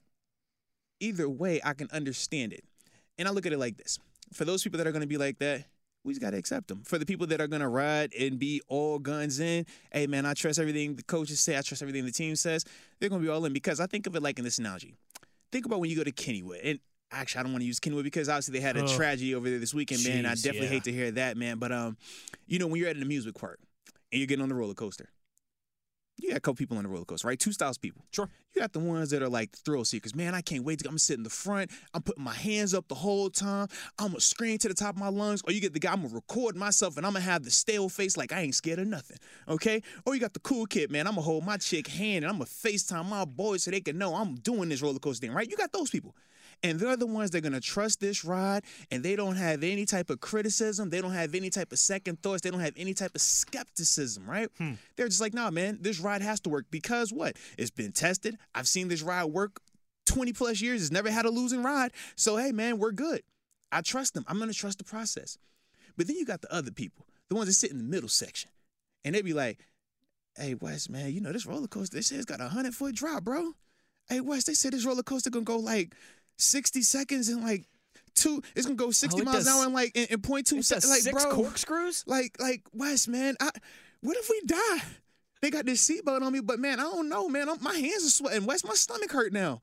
either 1.00 1.28
way, 1.28 1.60
I 1.64 1.74
can 1.74 1.88
understand 1.92 2.52
it. 2.52 2.64
And 3.18 3.26
I 3.26 3.32
look 3.32 3.46
at 3.46 3.52
it 3.52 3.58
like 3.58 3.76
this. 3.76 3.98
For 4.32 4.44
those 4.44 4.62
people 4.62 4.78
that 4.78 4.86
are 4.86 4.92
going 4.92 5.02
to 5.02 5.08
be 5.08 5.18
like 5.18 5.38
that, 5.40 5.64
we 6.04 6.12
just 6.12 6.23
got 6.23 6.30
to 6.30 6.37
accept 6.37 6.69
them. 6.69 6.83
For 6.85 6.99
the 6.99 7.07
people 7.07 7.26
that 7.28 7.40
are 7.40 7.47
going 7.47 7.62
to 7.62 7.69
ride 7.69 8.12
and 8.19 8.38
be 8.38 8.61
all 8.69 8.99
guns 8.99 9.40
in, 9.40 9.66
hey, 9.92 10.07
man, 10.07 10.25
I 10.25 10.35
trust 10.35 10.59
everything 10.59 10.97
the 10.97 11.02
coaches 11.02 11.40
say, 11.40 11.59
I 11.59 11.62
trust 11.62 11.83
everything 11.83 12.04
the 12.04 12.12
team 12.12 12.37
says, 12.37 12.64
they're 12.99 13.09
going 13.09 13.21
to 13.21 13.26
be 13.26 13.30
all 13.30 13.45
in 13.45 13.52
because 13.52 13.80
I 13.80 13.87
think 13.87 14.07
of 14.07 14.16
it 14.16 14.23
like 14.23 14.38
in 14.38 14.45
this 14.45 14.59
analogy. 14.59 14.95
Think 15.52 15.66
about 15.66 15.80
when 15.80 15.90
you 15.90 15.97
go 15.97 16.04
to 16.04 16.12
Kennywood. 16.12 16.61
And 16.62 16.78
actually, 17.12 17.40
I 17.40 17.42
don't 17.42 17.52
want 17.52 17.62
to 17.62 17.66
use 17.66 17.80
Kennywood 17.80 18.04
because 18.04 18.28
obviously 18.28 18.59
they 18.59 18.61
had 18.61 18.76
a 18.76 18.85
Ugh. 18.85 18.97
tragedy 18.97 19.35
over 19.35 19.50
there 19.50 19.59
this 19.59 19.75
weekend, 19.75 20.04
man. 20.04 20.26
I 20.26 20.35
definitely 20.35 20.62
yeah. 20.62 20.69
hate 20.69 20.85
to 20.85 20.92
hear 20.92 21.11
that, 21.12 21.37
man. 21.37 21.59
But, 21.59 21.73
um, 21.73 21.97
you 22.47 22.59
know, 22.59 22.66
when 22.66 22.80
you're 22.80 22.88
at 22.88 22.97
an 22.97 23.02
amusement 23.02 23.37
park 23.37 23.59
and 24.12 24.21
you're 24.21 24.26
getting 24.26 24.42
on 24.42 24.49
the 24.49 24.54
roller 24.54 24.75
coaster, 24.75 25.11
you 26.22 26.30
got 26.30 26.38
a 26.38 26.40
couple 26.40 26.56
people 26.56 26.76
on 26.76 26.84
the 26.84 26.88
roller 26.88 27.04
coaster, 27.04 27.28
right? 27.28 27.38
Two 27.38 27.52
styles 27.52 27.76
of 27.76 27.82
people. 27.82 28.04
Sure. 28.10 28.28
You 28.54 28.60
got 28.60 28.72
the 28.72 28.80
ones 28.80 29.10
that 29.10 29.22
are 29.22 29.28
like 29.28 29.52
thrill 29.52 29.84
seekers. 29.84 30.14
Man, 30.14 30.34
I 30.34 30.40
can't 30.40 30.64
wait 30.64 30.80
to. 30.80 30.88
I'm 30.88 30.98
sitting 30.98 31.20
in 31.20 31.24
the 31.24 31.30
front. 31.30 31.70
I'm 31.94 32.02
putting 32.02 32.24
my 32.24 32.34
hands 32.34 32.74
up 32.74 32.88
the 32.88 32.94
whole 32.94 33.30
time. 33.30 33.68
I'm 33.98 34.08
gonna 34.08 34.20
scream 34.20 34.58
to 34.58 34.68
the 34.68 34.74
top 34.74 34.94
of 34.94 35.00
my 35.00 35.08
lungs. 35.08 35.42
Or 35.46 35.52
you 35.52 35.60
get 35.60 35.72
the 35.72 35.80
guy. 35.80 35.92
I'm 35.92 36.02
gonna 36.02 36.14
record 36.14 36.56
myself 36.56 36.96
and 36.96 37.06
I'm 37.06 37.12
gonna 37.12 37.24
have 37.24 37.44
the 37.44 37.50
stale 37.50 37.88
face 37.88 38.16
like 38.16 38.32
I 38.32 38.40
ain't 38.40 38.54
scared 38.54 38.78
of 38.78 38.86
nothing. 38.86 39.18
Okay. 39.48 39.82
Or 40.04 40.14
you 40.14 40.20
got 40.20 40.34
the 40.34 40.40
cool 40.40 40.66
kid, 40.66 40.90
man. 40.90 41.06
I'm 41.06 41.14
gonna 41.14 41.22
hold 41.22 41.44
my 41.44 41.56
chick 41.56 41.88
hand 41.88 42.24
and 42.24 42.26
I'm 42.26 42.38
gonna 42.38 42.46
Facetime 42.46 43.06
my 43.06 43.24
boys 43.24 43.62
so 43.62 43.70
they 43.70 43.80
can 43.80 43.96
know 43.96 44.14
I'm 44.14 44.34
doing 44.36 44.68
this 44.68 44.82
roller 44.82 44.98
coaster 44.98 45.26
thing. 45.26 45.34
Right. 45.34 45.48
You 45.48 45.56
got 45.56 45.72
those 45.72 45.90
people. 45.90 46.14
And 46.62 46.78
they're 46.78 46.96
the 46.96 47.06
ones 47.06 47.30
that 47.30 47.38
are 47.38 47.40
gonna 47.40 47.60
trust 47.60 48.00
this 48.00 48.24
ride, 48.24 48.64
and 48.90 49.02
they 49.02 49.16
don't 49.16 49.36
have 49.36 49.64
any 49.64 49.86
type 49.86 50.10
of 50.10 50.20
criticism. 50.20 50.90
They 50.90 51.00
don't 51.00 51.12
have 51.12 51.34
any 51.34 51.48
type 51.48 51.72
of 51.72 51.78
second 51.78 52.22
thoughts. 52.22 52.42
They 52.42 52.50
don't 52.50 52.60
have 52.60 52.74
any 52.76 52.92
type 52.92 53.14
of 53.14 53.20
skepticism, 53.20 54.28
right? 54.28 54.48
Hmm. 54.58 54.74
They're 54.96 55.08
just 55.08 55.20
like, 55.22 55.32
nah, 55.32 55.50
man, 55.50 55.78
this 55.80 56.00
ride 56.00 56.20
has 56.20 56.40
to 56.40 56.50
work 56.50 56.66
because 56.70 57.12
what? 57.12 57.36
It's 57.56 57.70
been 57.70 57.92
tested. 57.92 58.36
I've 58.54 58.68
seen 58.68 58.88
this 58.88 59.00
ride 59.00 59.24
work 59.24 59.60
20 60.06 60.32
plus 60.32 60.60
years. 60.60 60.82
It's 60.82 60.90
never 60.90 61.10
had 61.10 61.24
a 61.24 61.30
losing 61.30 61.62
ride. 61.62 61.92
So 62.16 62.36
hey, 62.36 62.52
man, 62.52 62.78
we're 62.78 62.92
good. 62.92 63.22
I 63.72 63.80
trust 63.80 64.14
them. 64.14 64.24
I'm 64.28 64.38
gonna 64.38 64.52
trust 64.52 64.78
the 64.78 64.84
process. 64.84 65.38
But 65.96 66.06
then 66.06 66.16
you 66.16 66.24
got 66.24 66.40
the 66.42 66.52
other 66.52 66.70
people, 66.70 67.06
the 67.28 67.36
ones 67.36 67.48
that 67.48 67.54
sit 67.54 67.70
in 67.70 67.78
the 67.78 67.84
middle 67.84 68.08
section, 68.08 68.50
and 69.04 69.14
they 69.14 69.22
be 69.22 69.32
like, 69.32 69.58
"Hey, 70.36 70.54
Wes, 70.54 70.88
man, 70.88 71.12
you 71.12 71.20
know 71.20 71.32
this 71.32 71.46
roller 71.46 71.68
coaster. 71.68 71.96
They 71.96 72.02
say 72.02 72.16
it's 72.16 72.24
got 72.24 72.40
a 72.40 72.48
hundred 72.48 72.74
foot 72.74 72.94
drop, 72.94 73.24
bro. 73.24 73.54
Hey, 74.08 74.20
Wes, 74.20 74.44
they 74.44 74.54
said 74.54 74.72
this 74.72 74.84
roller 74.84 75.02
coaster 75.02 75.30
gonna 75.30 75.44
go 75.44 75.58
like 75.58 75.94
60 76.40 76.82
seconds 76.82 77.28
and 77.28 77.42
like 77.42 77.66
two. 78.14 78.42
It's 78.54 78.66
gonna 78.66 78.76
go 78.76 78.90
60 78.90 79.20
it 79.20 79.25
miles 79.25 79.47
an 79.47 79.52
hour 79.52 79.66
in 79.66 79.73
like 79.73 79.92
in, 79.94 80.06
in 80.11 80.20
0.2 80.20 80.59
It 80.59 80.64
seconds. 80.64 80.90
Like, 80.90 81.00
six 81.00 81.25
bro, 81.25 81.35
corkscrews. 81.35 82.04
like, 82.06 82.37
like 82.40 82.62
Wes, 82.73 83.09
man, 83.09 83.37
I, 83.40 83.50
what 84.00 84.16
if 84.16 84.28
we 84.28 84.42
die? 84.47 84.82
They 85.42 85.50
got 85.50 85.64
this 85.64 85.88
seatbelt 85.88 86.23
on 86.23 86.32
me, 86.32 86.40
but 86.40 86.59
man, 86.59 86.80
I 86.80 86.85
don't 86.85 87.09
know, 87.09 87.28
man. 87.28 87.49
I'm, 87.49 87.62
my 87.62 87.75
hands 87.75 88.04
are 88.04 88.11
sweating. 88.11 88.47
Wes, 88.47 88.64
my 88.64 88.75
stomach 88.75 89.11
hurt 89.11 89.32
now. 89.32 89.61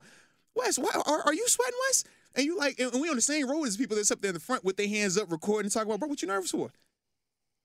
Wes, 0.56 0.78
why 0.78 0.90
are, 1.06 1.22
are 1.22 1.34
you 1.34 1.46
sweating, 1.46 1.78
Wes? 1.88 2.04
And 2.34 2.44
you 2.44 2.58
like, 2.58 2.78
and 2.78 3.00
we 3.00 3.08
on 3.08 3.16
the 3.16 3.22
same 3.22 3.48
road 3.48 3.64
as 3.64 3.76
people 3.76 3.96
that's 3.96 4.10
up 4.10 4.20
there 4.20 4.30
in 4.30 4.34
the 4.34 4.40
front 4.40 4.64
with 4.64 4.76
their 4.76 4.88
hands 4.88 5.16
up, 5.16 5.30
recording, 5.30 5.66
and 5.66 5.72
talking 5.72 5.88
about, 5.88 6.00
bro, 6.00 6.08
what 6.08 6.20
you 6.20 6.28
nervous 6.28 6.50
for? 6.50 6.70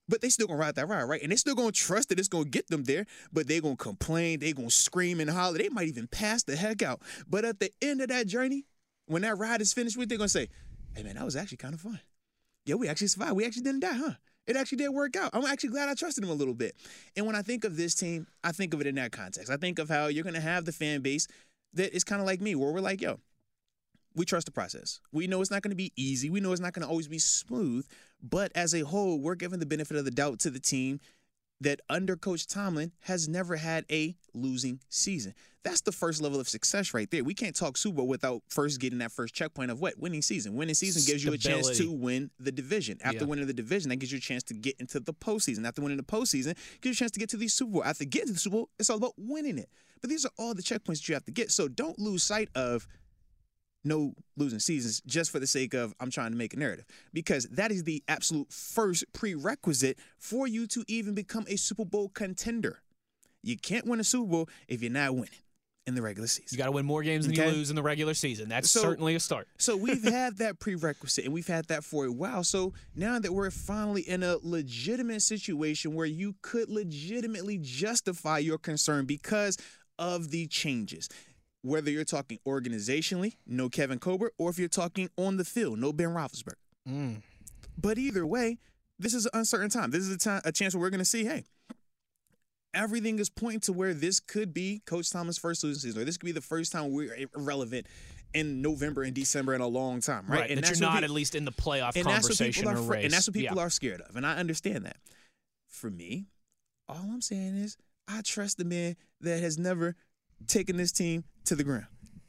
But 0.08 0.22
they 0.22 0.29
still 0.29 0.48
gonna 0.48 0.60
ride 0.60 0.75
that 0.75 0.88
ride, 0.88 1.03
right? 1.03 1.22
And 1.22 1.32
they 1.32 1.38
still 1.38 1.55
gonna 1.55 1.72
trust 1.72 2.10
that 2.10 2.20
it's 2.20 2.27
gonna 2.27 2.46
get 2.46 2.67
them 2.67 2.84
there, 2.84 3.05
but 3.32 3.48
they 3.48 3.62
gonna 3.62 3.75
complain, 3.75 4.39
they 4.39 4.53
gonna 4.53 4.70
scream 4.70 5.20
and 5.20 5.29
holler, 5.29 5.58
they 5.58 5.70
might 5.70 5.88
even 5.88 6.08
pass 6.08 6.43
the 6.43 6.55
heck 6.55 6.82
out. 6.82 7.01
But 7.27 7.46
at 7.46 7.60
the 7.60 7.72
end 7.82 8.01
of 8.01 8.10
that 8.10 8.27
journey, 8.27 8.65
when 9.07 9.22
that 9.24 9.38
ride 9.38 9.62
is 9.62 9.74
finished 9.74 9.98
with, 9.98 10.10
they're 10.10 10.17
gonna 10.17 10.29
say, 10.29 10.50
Hey 10.95 11.03
man, 11.03 11.15
that 11.15 11.25
was 11.25 11.36
actually 11.36 11.57
kind 11.57 11.74
of 11.74 11.81
fun. 11.81 12.00
Yeah, 12.65 12.75
we 12.75 12.88
actually 12.88 13.07
survived. 13.07 13.33
We 13.33 13.45
actually 13.45 13.63
didn't 13.63 13.81
die, 13.81 13.93
huh? 13.93 14.13
It 14.45 14.55
actually 14.55 14.79
did 14.79 14.89
work 14.89 15.15
out. 15.15 15.31
I'm 15.33 15.45
actually 15.45 15.69
glad 15.69 15.89
I 15.89 15.93
trusted 15.93 16.24
them 16.24 16.31
a 16.31 16.36
little 16.36 16.53
bit. 16.53 16.75
And 17.15 17.25
when 17.25 17.36
I 17.36 17.41
think 17.41 17.63
of 17.63 17.77
this 17.77 17.95
team, 17.95 18.27
I 18.43 18.51
think 18.51 18.74
of 18.74 18.81
it 18.81 18.88
in 18.88 18.95
that 18.95 19.12
context. 19.12 19.51
I 19.51 19.57
think 19.57 19.79
of 19.79 19.89
how 19.89 20.07
you're 20.07 20.24
gonna 20.24 20.39
have 20.41 20.65
the 20.65 20.72
fan 20.72 21.01
base 21.01 21.27
that 21.74 21.95
is 21.95 22.03
kind 22.03 22.22
of 22.22 22.27
like 22.27 22.41
me, 22.41 22.55
where 22.55 22.72
we're 22.72 22.81
like, 22.81 23.01
yo, 23.01 23.19
we 24.15 24.25
trust 24.25 24.45
the 24.45 24.51
process. 24.51 25.00
We 25.12 25.27
know 25.27 25.41
it's 25.41 25.51
not 25.51 25.62
going 25.62 25.72
to 25.72 25.75
be 25.75 25.91
easy. 25.95 26.29
We 26.29 26.39
know 26.39 26.51
it's 26.51 26.62
not 26.62 26.74
going 26.74 26.83
to 26.83 26.89
always 26.89 27.07
be 27.07 27.19
smooth. 27.19 27.86
But 28.22 28.51
as 28.55 28.74
a 28.74 28.81
whole, 28.81 29.19
we're 29.19 29.36
giving 29.36 29.60
the 29.60 29.65
benefit 29.65 29.98
of 29.98 30.05
the 30.05 30.12
doubt 30.12 30.39
to 30.41 30.50
the 30.50 30.60
team 30.60 31.00
that 31.63 31.82
under 31.89 32.15
Coach 32.15 32.48
Tomlin 32.48 32.91
has 33.01 33.27
never 33.27 33.55
had 33.55 33.86
a 33.91 34.15
losing 34.34 34.79
season. 34.89 35.34
That's 35.63 35.82
the 35.82 35.93
first 35.93 36.22
level 36.22 36.39
of 36.41 36.50
success 36.50 36.93
right 36.93 37.10
there. 37.10 37.24
We 37.24 37.34
can't 37.34 37.55
talk 37.55 37.77
Super 37.77 37.98
Bowl 37.98 38.08
without 38.08 38.41
first 38.50 38.82
getting 38.82 39.00
that 39.00 39.13
first 39.13 39.34
checkpoint 39.34 39.72
of 39.72 39.79
what? 39.79 39.98
Winning 39.98 40.22
season. 40.22 40.55
Winning 40.55 40.75
season 40.75 41.03
gives 41.05 41.24
you 41.24 41.32
a 41.32 41.38
chance 41.38 41.77
to 41.77 41.89
win 41.89 42.32
the 42.38 42.51
division. 42.51 42.98
After 43.01 43.20
Yeah. 43.20 43.25
winning 43.25 43.48
the 43.48 43.53
division, 43.53 43.89
that 43.89 43.96
gives 43.98 44.12
you 44.12 44.17
a 44.17 44.22
chance 44.22 44.43
to 44.43 44.53
get 44.53 44.75
into 44.79 45.00
the 45.00 45.13
postseason. 45.13 45.65
After 45.65 45.82
winning 45.82 45.98
the 45.98 46.03
postseason, 46.03 46.55
gives 46.82 46.86
you 46.86 46.91
a 46.91 46.96
chance 46.96 47.12
to 47.12 47.20
get 47.20 47.29
to 47.29 47.38
the 47.38 47.48
Super 47.48 47.72
Bowl. 47.72 47.84
After 47.84 48.03
getting 48.03 48.27
to 48.27 48.34
the 48.34 48.39
Super 48.39 48.58
Bowl, 48.58 48.70
it's 48.77 48.89
all 48.89 48.98
about 48.98 49.13
winning 49.17 49.58
it. 49.58 49.70
But 50.01 50.10
these 50.10 50.25
are 50.25 50.32
all 50.38 50.53
the 50.53 50.62
checkpoints 50.63 50.98
that 51.00 51.08
you 51.08 51.13
have 51.13 51.24
to 51.25 51.32
get. 51.32 51.50
So 51.50 51.70
don't 51.70 51.98
lose 51.98 52.24
sight 52.24 52.50
of 52.55 52.86
no 53.83 54.13
losing 54.37 54.59
seasons 54.59 55.01
just 55.05 55.31
for 55.31 55.39
the 55.39 55.47
sake 55.47 55.73
of 55.73 55.93
I'm 55.99 56.09
trying 56.09 56.31
to 56.31 56.37
make 56.37 56.53
a 56.53 56.57
narrative 56.57 56.85
because 57.13 57.45
that 57.49 57.71
is 57.71 57.83
the 57.83 58.03
absolute 58.07 58.51
first 58.51 59.03
prerequisite 59.13 59.97
for 60.17 60.47
you 60.47 60.67
to 60.67 60.83
even 60.87 61.13
become 61.13 61.45
a 61.47 61.55
Super 61.57 61.85
Bowl 61.85 62.09
contender. 62.09 62.79
You 63.41 63.57
can't 63.57 63.85
win 63.85 63.99
a 63.99 64.03
Super 64.03 64.29
Bowl 64.29 64.49
if 64.67 64.81
you're 64.81 64.91
not 64.91 65.13
winning 65.15 65.29
in 65.85 65.95
the 65.95 66.01
regular 66.01 66.27
season. 66.27 66.47
You 66.51 66.57
got 66.57 66.67
to 66.67 66.71
win 66.71 66.85
more 66.85 67.03
games 67.03 67.25
than 67.27 67.33
Okay. 67.37 67.49
you 67.49 67.57
lose 67.57 67.69
in 67.69 67.75
the 67.75 67.83
regular 67.83 68.13
season. 68.13 68.47
That's 68.47 68.69
So- 68.69 68.81
certainly 68.81 69.15
a 69.15 69.19
start. 69.19 69.49
So 69.57 69.75
we've 69.75 70.01
had 70.03 70.37
that 70.37 70.59
prerequisite 70.59 71.25
and 71.25 71.33
we've 71.33 71.47
had 71.47 71.65
that 71.67 71.83
for 71.83 72.05
a 72.05 72.11
while. 72.11 72.45
So 72.45 72.73
now 72.95 73.19
that 73.19 73.33
we're 73.33 73.51
finally 73.51 74.01
in 74.07 74.23
a 74.23 74.37
legitimate 74.41 75.21
situation 75.23 75.93
where 75.93 76.05
you 76.05 76.35
could 76.41 76.69
legitimately 76.69 77.57
justify 77.61 78.37
your 78.37 78.57
concern 78.57 79.05
because 79.05 79.57
of 79.99 80.31
the 80.31 80.47
changes. 80.47 81.09
Whether 81.63 81.89
you're 81.89 82.03
talking 82.03 82.39
organizationally, 82.46 83.38
no 83.48 83.70
Kevin 83.70 83.98
Colbert, 83.98 84.34
or 84.38 84.50
if 84.50 84.60
you're 84.60 84.67
talking 84.67 85.10
on 85.17 85.38
the 85.38 85.46
field, 85.46 85.79
no 85.79 85.91
Ben 85.91 86.10
Roethlisberger. 86.10 86.53
Mm. 86.88 87.22
But 87.77 87.98
either 87.98 88.25
way, 88.27 88.60
this 89.00 89.13
is 89.13 89.25
an 89.25 89.32
uncertain 89.34 89.70
time. 89.70 89.91
This 89.91 90.03
is 90.03 90.13
a 90.13 90.17
time, 90.17 90.41
a 90.46 90.51
chance 90.51 90.75
where 90.75 90.82
we're 90.82 90.89
going 90.89 91.00
to 91.00 91.05
see, 91.05 91.24
hey, 91.24 91.46
everything 92.74 93.20
is 93.20 93.29
pointing 93.29 93.62
to 93.62 93.74
where 93.74 93.93
this 93.93 94.20
could 94.20 94.53
be 94.53 94.82
Coach 94.86 95.10
Tomlin's 95.10 95.38
first 95.38 95.63
losing 95.63 95.79
season, 95.79 96.01
or 96.01 96.05
this 96.05 96.17
could 96.17 96.25
be 96.25 96.32
the 96.32 96.41
first 96.41 96.72
time 96.72 96.91
we're 96.91 97.15
irrelevant 97.36 97.88
in 98.34 98.62
November 98.62 99.03
and 99.03 99.13
December 99.13 99.53
in 99.53 99.62
a 99.62 99.67
long 99.67 100.01
time, 100.01 100.25
right? 100.27 100.41
Right. 100.41 100.50
And 100.50 100.58
that 100.58 100.65
that's 100.65 100.79
you're 100.79 100.89
not 100.89 101.03
at 101.03 101.12
least 101.12 101.36
in 101.36 101.46
the 101.46 101.51
playoff 101.51 101.96
and 101.96 102.05
that's 102.05 102.27
what 102.27 102.38
conversation 102.38 102.63
people 102.63 102.79
are 102.79 102.84
or 102.84 102.91
race. 102.91 103.05
and 103.05 103.13
that's 103.13 103.27
what 103.27 103.36
people 103.36 103.58
yeah. 103.58 103.63
are 103.63 103.70
scared 103.70 104.01
of, 104.01 104.15
and 104.15 104.25
I 104.25 104.36
understand 104.36 104.86
that. 104.86 104.98
For 105.67 105.89
me, 105.89 106.27
all 106.88 106.98
I'm 106.98 107.22
saying 107.22 107.55
is 107.58 107.77
I 108.08 108.22
trust 108.22 108.58
the 108.58 108.65
man 108.65 108.96
that 109.22 109.41
has 109.41 109.58
never 109.58 109.96
taken 110.47 110.77
this 110.77 110.91
team 110.91 111.23
to 111.45 111.55
the 111.55 111.63
ground. 111.63 111.85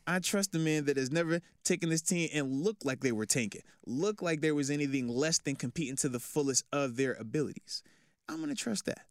I 0.07 0.19
trust 0.19 0.53
the 0.53 0.59
man 0.59 0.85
that 0.85 0.97
has 0.99 1.11
never 1.11 1.41
taken 1.65 1.89
this 1.89 2.03
team 2.03 2.29
and 2.35 2.63
looked 2.63 2.85
like 2.85 3.01
they 3.01 3.13
were 3.13 3.25
tanking, 3.27 3.63
looked 3.87 4.23
like 4.23 4.43
there 4.43 4.55
was 4.55 4.71
anything 4.71 5.09
less 5.09 5.39
than 5.39 5.57
competing 5.57 5.97
to 5.97 6.09
the 6.11 6.21
fullest 6.21 6.65
of 6.73 6.97
their 6.97 7.15
abilities. 7.15 7.83
I'm 8.29 8.41
gonna 8.41 8.55
trust 8.55 8.85
that. 8.87 9.07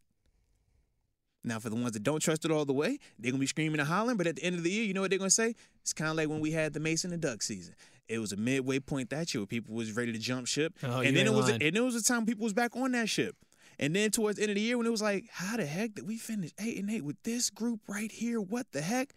Now, 1.44 1.60
for 1.60 1.70
the 1.70 1.76
ones 1.76 1.92
that 1.92 2.04
don't 2.04 2.22
trust 2.22 2.46
it 2.46 2.52
all 2.52 2.64
the 2.64 2.74
way, 2.74 3.00
they're 3.20 3.32
gonna 3.32 3.42
be 3.42 3.48
screaming 3.48 3.80
and 3.80 3.90
hollering. 3.90 4.18
But 4.18 4.28
at 4.28 4.36
the 4.38 4.44
end 4.44 4.56
of 4.56 4.64
the 4.64 4.72
year, 4.72 4.84
you 4.84 4.94
know 4.94 5.02
what 5.02 5.10
they're 5.10 5.20
gonna 5.20 5.30
say? 5.30 5.56
It's 5.82 5.94
kind 5.94 6.10
of 6.10 6.16
like 6.16 6.30
when 6.30 6.40
we 6.40 6.52
had 6.52 6.74
the 6.74 6.80
Mason 6.80 7.12
and 7.12 7.22
Duck 7.22 7.42
season. 7.42 7.76
It 8.08 8.20
was 8.20 8.32
a 8.32 8.38
midway 8.38 8.80
point 8.80 9.10
that 9.10 9.34
year 9.34 9.42
where 9.42 9.48
people 9.48 9.74
was 9.76 9.94
ready 9.94 10.12
to 10.14 10.20
jump 10.20 10.46
ship, 10.48 10.74
Oh, 10.84 11.02
and 11.02 11.16
then 11.18 11.26
it 11.26 11.34
was 11.34 11.50
and 11.50 11.62
it 11.62 11.82
was 11.82 11.96
a 11.96 12.04
time 12.04 12.26
people 12.26 12.44
was 12.44 12.54
back 12.54 12.76
on 12.76 12.92
that 12.94 13.10
ship. 13.10 13.36
And 13.80 13.96
then 13.96 14.12
towards 14.12 14.38
the 14.38 14.44
end 14.44 14.52
of 14.52 14.56
the 14.56 14.62
year, 14.62 14.78
when 14.78 14.88
it 14.88 14.92
was 14.92 15.02
like, 15.02 15.26
how 15.32 15.58
the 15.58 15.66
heck 15.66 15.94
did 15.96 16.08
we 16.08 16.18
finish 16.18 16.52
eight 16.60 16.78
and 16.78 16.90
eight 16.90 17.04
with 17.04 17.22
this 17.24 17.50
group 17.50 17.82
right 17.88 18.12
here? 18.12 18.40
What 18.40 18.72
the 18.72 18.82
heck? 18.82 19.14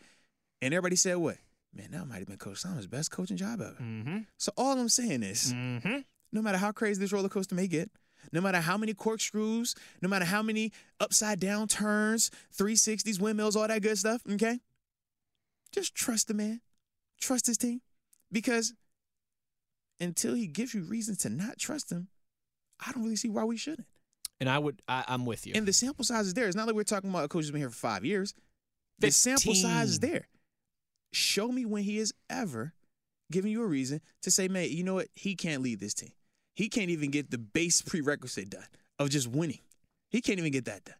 And 0.62 0.72
everybody 0.72 0.96
said, 0.96 1.16
what? 1.16 1.36
Man, 1.74 1.90
that 1.90 2.06
might 2.06 2.18
have 2.18 2.26
been 2.28 2.38
Coach 2.38 2.62
Tomlin's 2.62 2.86
best 2.86 3.10
coaching 3.10 3.36
job 3.36 3.60
ever. 3.60 3.76
Mm-hmm. 3.80 4.18
So 4.38 4.52
all 4.56 4.78
I'm 4.78 4.88
saying 4.88 5.22
is, 5.22 5.52
Mm-hmm. 5.52 5.98
no 6.32 6.40
matter 6.42 6.56
how 6.58 6.72
crazy 6.72 6.98
this 7.00 7.12
roller 7.12 7.28
coaster 7.28 7.54
may 7.54 7.66
get, 7.66 7.90
no 8.32 8.40
matter 8.40 8.60
how 8.60 8.76
many 8.78 8.94
corkscrews, 8.94 9.74
no 10.02 10.08
matter 10.08 10.24
how 10.24 10.42
many 10.42 10.72
upside 11.00 11.38
down 11.38 11.68
turns, 11.68 12.30
360s, 12.58 13.20
windmills, 13.20 13.54
all 13.56 13.68
that 13.68 13.82
good 13.82 13.98
stuff, 13.98 14.22
okay? 14.32 14.58
Just 15.72 15.94
trust 15.94 16.28
the 16.28 16.34
man. 16.34 16.60
Trust 17.20 17.46
his 17.46 17.58
team. 17.58 17.82
Because 18.32 18.72
until 20.00 20.34
he 20.34 20.46
gives 20.46 20.74
you 20.74 20.82
reasons 20.82 21.18
to 21.18 21.28
not 21.28 21.58
trust 21.58 21.92
him, 21.92 22.08
I 22.84 22.92
don't 22.92 23.02
really 23.04 23.16
see 23.16 23.28
why 23.28 23.44
we 23.44 23.56
shouldn't. 23.56 23.86
And 24.40 24.50
I 24.50 24.58
would, 24.58 24.82
I, 24.86 25.04
I'm 25.08 25.24
with 25.24 25.46
you. 25.46 25.52
And 25.54 25.66
the 25.66 25.72
sample 25.72 26.04
size 26.04 26.26
is 26.26 26.34
there. 26.34 26.46
It's 26.46 26.56
not 26.56 26.66
like 26.66 26.76
we're 26.76 26.82
talking 26.84 27.08
about 27.10 27.24
a 27.24 27.28
coach 27.28 27.44
who's 27.44 27.50
been 27.50 27.60
here 27.60 27.70
for 27.70 27.76
five 27.76 28.04
years. 28.04 28.34
The 28.98 29.10
sample 29.10 29.54
size 29.54 29.90
is 29.90 29.98
there. 30.00 30.28
Show 31.12 31.48
me 31.48 31.64
when 31.64 31.82
he 31.82 31.98
has 31.98 32.12
ever 32.28 32.74
given 33.30 33.50
you 33.50 33.62
a 33.62 33.66
reason 33.66 34.00
to 34.22 34.30
say, 34.30 34.48
man, 34.48 34.68
you 34.70 34.84
know 34.84 34.94
what? 34.94 35.08
He 35.14 35.34
can't 35.34 35.62
lead 35.62 35.80
this 35.80 35.94
team. 35.94 36.12
He 36.54 36.68
can't 36.68 36.90
even 36.90 37.10
get 37.10 37.30
the 37.30 37.38
base 37.38 37.82
prerequisite 37.82 38.50
done 38.50 38.66
of 38.98 39.10
just 39.10 39.28
winning. 39.28 39.60
He 40.10 40.20
can't 40.20 40.38
even 40.38 40.52
get 40.52 40.64
that 40.66 40.84
done. 40.84 40.96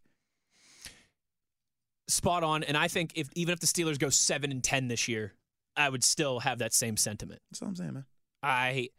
Spot 2.08 2.42
on. 2.42 2.62
And 2.62 2.76
I 2.76 2.88
think 2.88 3.12
if 3.14 3.28
even 3.34 3.52
if 3.52 3.60
the 3.60 3.66
Steelers 3.66 3.98
go 3.98 4.10
seven 4.10 4.50
and 4.50 4.62
ten 4.62 4.88
this 4.88 5.08
year, 5.08 5.32
I 5.76 5.88
would 5.88 6.04
still 6.04 6.40
have 6.40 6.58
that 6.58 6.72
same 6.72 6.96
sentiment. 6.96 7.40
That's 7.50 7.62
all 7.62 7.68
I'm 7.68 7.76
saying, 7.76 7.94
man. 7.94 8.04
I 8.42 8.90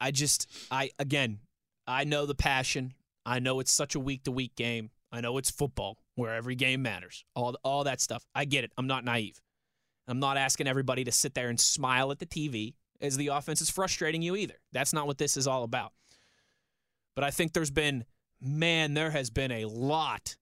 I 0.00 0.10
just 0.10 0.50
I 0.70 0.90
again, 0.98 1.38
I 1.86 2.04
know 2.04 2.26
the 2.26 2.34
passion. 2.34 2.94
I 3.24 3.38
know 3.38 3.60
it's 3.60 3.72
such 3.72 3.94
a 3.94 4.00
week 4.00 4.24
to 4.24 4.32
week 4.32 4.56
game. 4.56 4.90
I 5.10 5.20
know 5.20 5.38
it's 5.38 5.50
football 5.50 5.98
where 6.14 6.34
every 6.34 6.54
game 6.54 6.82
matters. 6.82 7.24
All 7.34 7.56
all 7.62 7.84
that 7.84 8.00
stuff. 8.00 8.24
I 8.34 8.44
get 8.44 8.64
it. 8.64 8.72
I'm 8.76 8.86
not 8.86 9.04
naive. 9.04 9.40
I'm 10.08 10.20
not 10.20 10.36
asking 10.36 10.66
everybody 10.66 11.04
to 11.04 11.12
sit 11.12 11.34
there 11.34 11.48
and 11.48 11.60
smile 11.60 12.10
at 12.10 12.18
the 12.18 12.26
TV 12.26 12.74
as 13.00 13.16
the 13.16 13.28
offense 13.28 13.60
is 13.60 13.70
frustrating 13.70 14.22
you 14.22 14.36
either. 14.36 14.56
That's 14.72 14.92
not 14.92 15.06
what 15.06 15.18
this 15.18 15.36
is 15.36 15.46
all 15.46 15.64
about. 15.64 15.92
But 17.14 17.24
I 17.24 17.30
think 17.30 17.52
there's 17.52 17.70
been 17.70 18.04
man, 18.40 18.94
there 18.94 19.10
has 19.10 19.30
been 19.30 19.52
a 19.52 19.66
lot 19.66 20.36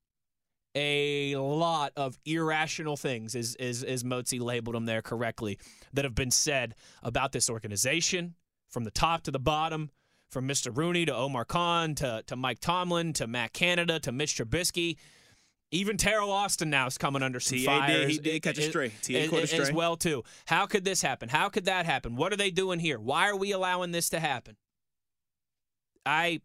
a 0.75 1.35
lot 1.37 1.93
of 1.97 2.17
irrational 2.25 2.97
things, 2.97 3.35
as, 3.35 3.57
as, 3.59 3.83
as 3.83 4.05
Motzi 4.05 4.41
labeled 4.41 4.77
them 4.77 4.87
there 4.87 5.03
correctly, 5.03 5.59
that 5.93 6.05
have 6.05 6.15
been 6.15 6.31
said 6.31 6.77
about 7.03 7.33
this 7.33 7.51
organization 7.51 8.35
from 8.69 8.85
the 8.85 8.91
top 8.91 9.23
to 9.23 9.33
the 9.33 9.41
bottom, 9.41 9.91
from 10.31 10.47
Mr. 10.49 10.75
Rooney 10.77 11.05
to 11.07 11.15
Omar 11.15 11.45
Khan 11.45 11.95
to, 11.97 12.23
to 12.27 12.37
Mike 12.37 12.61
Tomlin 12.61 13.13
to 13.15 13.27
Matt 13.27 13.53
Canada 13.53 13.99
to 14.01 14.13
Mitch 14.13 14.37
Trubisky. 14.37 14.97
Even 15.73 15.97
Teryl 15.97 16.29
Austin 16.29 16.69
now 16.71 16.87
is 16.87 16.99
coming 16.99 17.23
under 17.23 17.39
some 17.39 17.59
TA 17.59 17.65
fire. 17.81 17.99
did- 17.99 18.11
he 18.11 18.19
did 18.19 18.43
catch 18.43 18.59
a 18.59 18.63
stray. 18.69 18.89
TA 19.03 19.29
caught 19.29 19.45
a 19.45 19.47
stray. 19.47 19.61
as, 19.61 19.73
well 19.73 19.97
too. 19.97 20.25
How 20.47 20.67
could 20.67 20.85
this 20.85 21.03
happen? 21.03 21.29
How 21.29 21.49
could 21.49 21.67
that 21.67 21.87
happen? 21.87 22.17
What 22.17 22.33
are 22.33 22.37
they 22.37 22.51
doing 22.51 22.79
here? 22.81 22.99
Why 22.99 23.29
are 23.29 23.37
we 23.37 23.53
allowing 23.53 23.93
this 23.93 24.09
to 24.11 24.21
happen? 24.21 24.57
I 26.05 26.41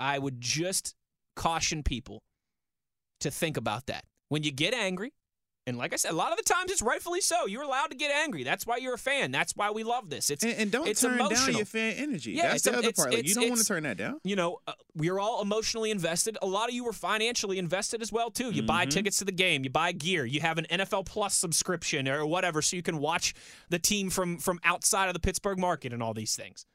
I 0.00 0.18
would 0.18 0.40
just 0.40 0.94
caution 1.36 1.82
people 1.82 2.22
to 3.20 3.30
think 3.30 3.56
about 3.56 3.86
that. 3.86 4.04
When 4.28 4.42
you 4.42 4.50
get 4.52 4.74
angry, 4.74 5.12
and 5.66 5.78
like 5.78 5.92
I 5.92 5.96
said, 5.96 6.10
a 6.10 6.16
lot 6.16 6.32
of 6.32 6.38
the 6.38 6.42
times 6.42 6.72
it's 6.72 6.82
rightfully 6.82 7.20
so. 7.20 7.46
You're 7.46 7.62
allowed 7.62 7.88
to 7.92 7.96
get 7.96 8.10
angry. 8.10 8.42
That's 8.42 8.66
why 8.66 8.78
you're 8.78 8.94
a 8.94 8.98
fan. 8.98 9.30
That's 9.30 9.54
why 9.54 9.70
we 9.70 9.84
love 9.84 10.10
this. 10.10 10.28
It's 10.30 10.42
And, 10.42 10.54
and 10.54 10.70
don't 10.72 10.88
it's 10.88 11.00
turn 11.00 11.14
emotional. 11.14 11.46
down 11.46 11.56
your 11.56 11.66
fan 11.66 11.94
energy. 11.98 12.32
Yeah, 12.32 12.50
That's 12.50 12.62
the 12.64 12.74
a- 12.74 12.78
other 12.78 12.92
part. 12.92 13.14
Like, 13.14 13.28
you 13.28 13.34
don't 13.34 13.48
want 13.48 13.60
to 13.60 13.66
turn 13.66 13.84
that 13.84 13.96
down. 13.96 14.18
you 14.24 14.34
know, 14.34 14.58
uh, 14.66 14.72
we're 14.96 15.20
all 15.20 15.40
emotionally 15.40 15.90
invested. 15.92 16.36
A 16.42 16.46
lot 16.46 16.68
of 16.68 16.74
you 16.74 16.82
were 16.84 16.92
financially 16.92 17.58
invested 17.58 18.02
as 18.02 18.10
well 18.10 18.30
too. 18.30 18.50
You 18.50 18.62
buy 18.64 18.86
Mhm. 18.86 18.90
tickets 18.90 19.18
to 19.18 19.24
the 19.24 19.30
game, 19.32 19.62
you 19.62 19.70
buy 19.70 19.92
gear, 19.92 20.24
you 20.26 20.40
have 20.40 20.58
an 20.58 20.66
NFL 20.68 21.04
Plus 21.04 21.34
subscription 21.34 22.08
or 22.08 22.26
whatever, 22.26 22.60
so 22.60 22.74
you 22.76 22.82
can 22.82 22.98
watch 22.98 23.32
the 23.68 23.78
team 23.78 24.10
from 24.10 24.38
from 24.38 24.58
outside 24.64 25.06
of 25.08 25.14
the 25.14 25.20
Pittsburgh 25.20 25.58
market 25.60 25.92
and 25.92 26.02
all 26.02 26.12
these 26.12 26.34
things. 26.34 26.66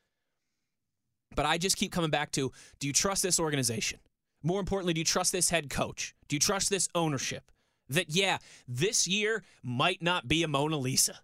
But 1.35 1.45
I 1.45 1.57
just 1.57 1.75
keep 1.75 1.91
coming 1.91 2.09
back 2.09 2.31
to: 2.31 2.51
Do 2.79 2.87
you 2.87 2.93
trust 2.93 3.21
this 3.21 3.39
organization? 3.39 3.99
More 4.43 4.59
importantly, 4.59 4.93
do 4.93 5.01
you 5.01 5.05
trust 5.05 5.31
this 5.33 5.49
head 5.49 5.69
coach? 5.69 6.15
Do 6.29 6.35
you 6.35 6.39
trust 6.39 6.69
this 6.69 6.87
ownership? 6.95 7.51
That 7.89 8.09
yeah, 8.09 8.37
this 8.67 9.07
year 9.07 9.43
might 9.63 10.01
not 10.01 10.27
be 10.27 10.43
a 10.43 10.47
Mona 10.47 10.77
Lisa. 10.77 11.19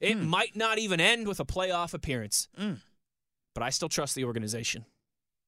It 0.00 0.16
Hmm. 0.16 0.26
might 0.26 0.54
not 0.54 0.78
even 0.78 1.00
end 1.00 1.26
with 1.26 1.40
a 1.40 1.44
playoff 1.44 1.94
appearance 1.94 2.48
Mm. 2.58 2.80
but 3.54 3.62
I 3.62 3.70
still 3.70 3.88
trust 3.88 4.14
the 4.14 4.24
organization. 4.24 4.84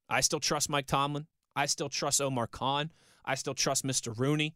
I 0.09 0.21
still 0.23 0.41
trust 0.41 0.71
Mike 0.71 0.87
Tomlin. 0.87 1.27
I 1.55 1.67
still 1.67 1.89
trust 1.91 2.21
Omar 2.21 2.47
Khan. 2.47 2.91
I 3.25 3.35
still 3.35 3.55
trust 3.55 3.85
Mr. 3.85 4.17
Rooney. 4.17 4.55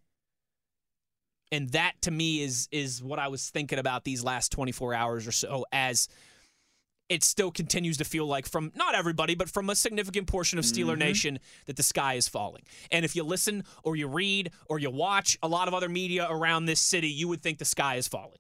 And 1.50 1.69
that 1.73 2.00
to 2.02 2.11
me 2.11 2.40
is 2.42 2.69
is 2.73 3.02
what 3.02 3.19
I 3.19 3.28
was 3.28 3.50
thinking 3.50 3.78
about 3.78 4.04
these 4.04 4.25
last 4.25 4.50
24 4.52 4.95
hours 4.95 5.26
or 5.26 5.33
so 5.33 5.66
as 5.71 6.09
it 7.12 7.23
still 7.23 7.50
continues 7.50 7.99
to 7.99 8.04
feel 8.04 8.26
like 8.26 8.49
from 8.49 8.73
not 8.75 8.95
everybody 8.95 9.35
but 9.35 9.50
from 9.50 9.69
a 9.69 9.76
significant 9.76 10.26
portion 10.26 10.59
of 10.59 10.64
Steeler 10.64 10.92
mm-hmm. 10.92 11.00
Nation 11.00 11.38
that 11.66 11.76
the 11.76 11.83
sky 11.83 12.14
is 12.14 12.26
falling. 12.26 12.62
And 12.90 13.04
if 13.04 13.14
you 13.14 13.23
listen 13.23 13.64
or 13.85 13.97
you 13.97 14.09
read 14.09 14.50
or 14.66 14.78
you 14.78 14.90
watch 14.90 15.38
a 15.42 15.49
lot 15.49 15.69
of 15.69 15.75
other 15.75 15.90
media 15.90 16.26
around 16.28 16.64
this 16.64 16.81
city, 16.81 17.09
you 17.09 17.28
would 17.28 17.42
think 17.42 17.59
the 17.59 17.66
sky 17.66 17.97
is 17.97 18.09
falling. 18.09 18.38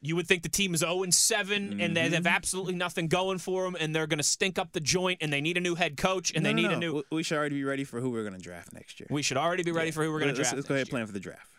You 0.00 0.14
would 0.14 0.28
think 0.28 0.44
the 0.44 0.48
team 0.48 0.72
is 0.72 0.80
0 0.80 1.02
and 1.02 1.12
7 1.12 1.80
and 1.80 1.96
they 1.96 2.02
have 2.02 2.12
mm-hmm. 2.12 2.26
absolutely 2.28 2.76
nothing 2.76 3.08
going 3.08 3.38
for 3.38 3.64
them 3.64 3.76
and 3.80 3.92
they're 3.92 4.06
going 4.06 4.18
to 4.18 4.24
stink 4.24 4.56
up 4.56 4.72
the 4.72 4.78
joint 4.80 5.18
and 5.20 5.32
they 5.32 5.40
need 5.40 5.56
a 5.56 5.60
new 5.60 5.74
head 5.74 5.96
coach 5.96 6.32
and 6.32 6.44
No, 6.44 6.50
they 6.50 6.54
need 6.54 6.68
no. 6.68 6.74
a 6.74 6.76
new. 6.76 6.94
We- 6.94 7.16
We 7.16 7.22
should 7.24 7.38
already 7.38 7.56
be 7.56 7.64
ready 7.64 7.82
for 7.82 8.00
who 8.00 8.10
we're 8.10 8.22
going 8.22 8.36
to 8.36 8.40
draft 8.40 8.72
next 8.72 9.00
year. 9.00 9.08
We 9.10 9.22
should 9.22 9.36
already 9.36 9.64
be 9.64 9.72
ready 9.72 9.88
Yeah. 9.88 9.94
for 9.94 10.04
who 10.04 10.12
we're 10.12 10.20
going 10.20 10.34
to 10.34 10.40
draft. 10.40 10.54
Let's 10.54 10.68
go 10.68 10.74
ahead 10.74 10.86
and 10.86 10.90
plan 10.90 11.06
for 11.06 11.12
the 11.12 11.20
draft. 11.20 11.50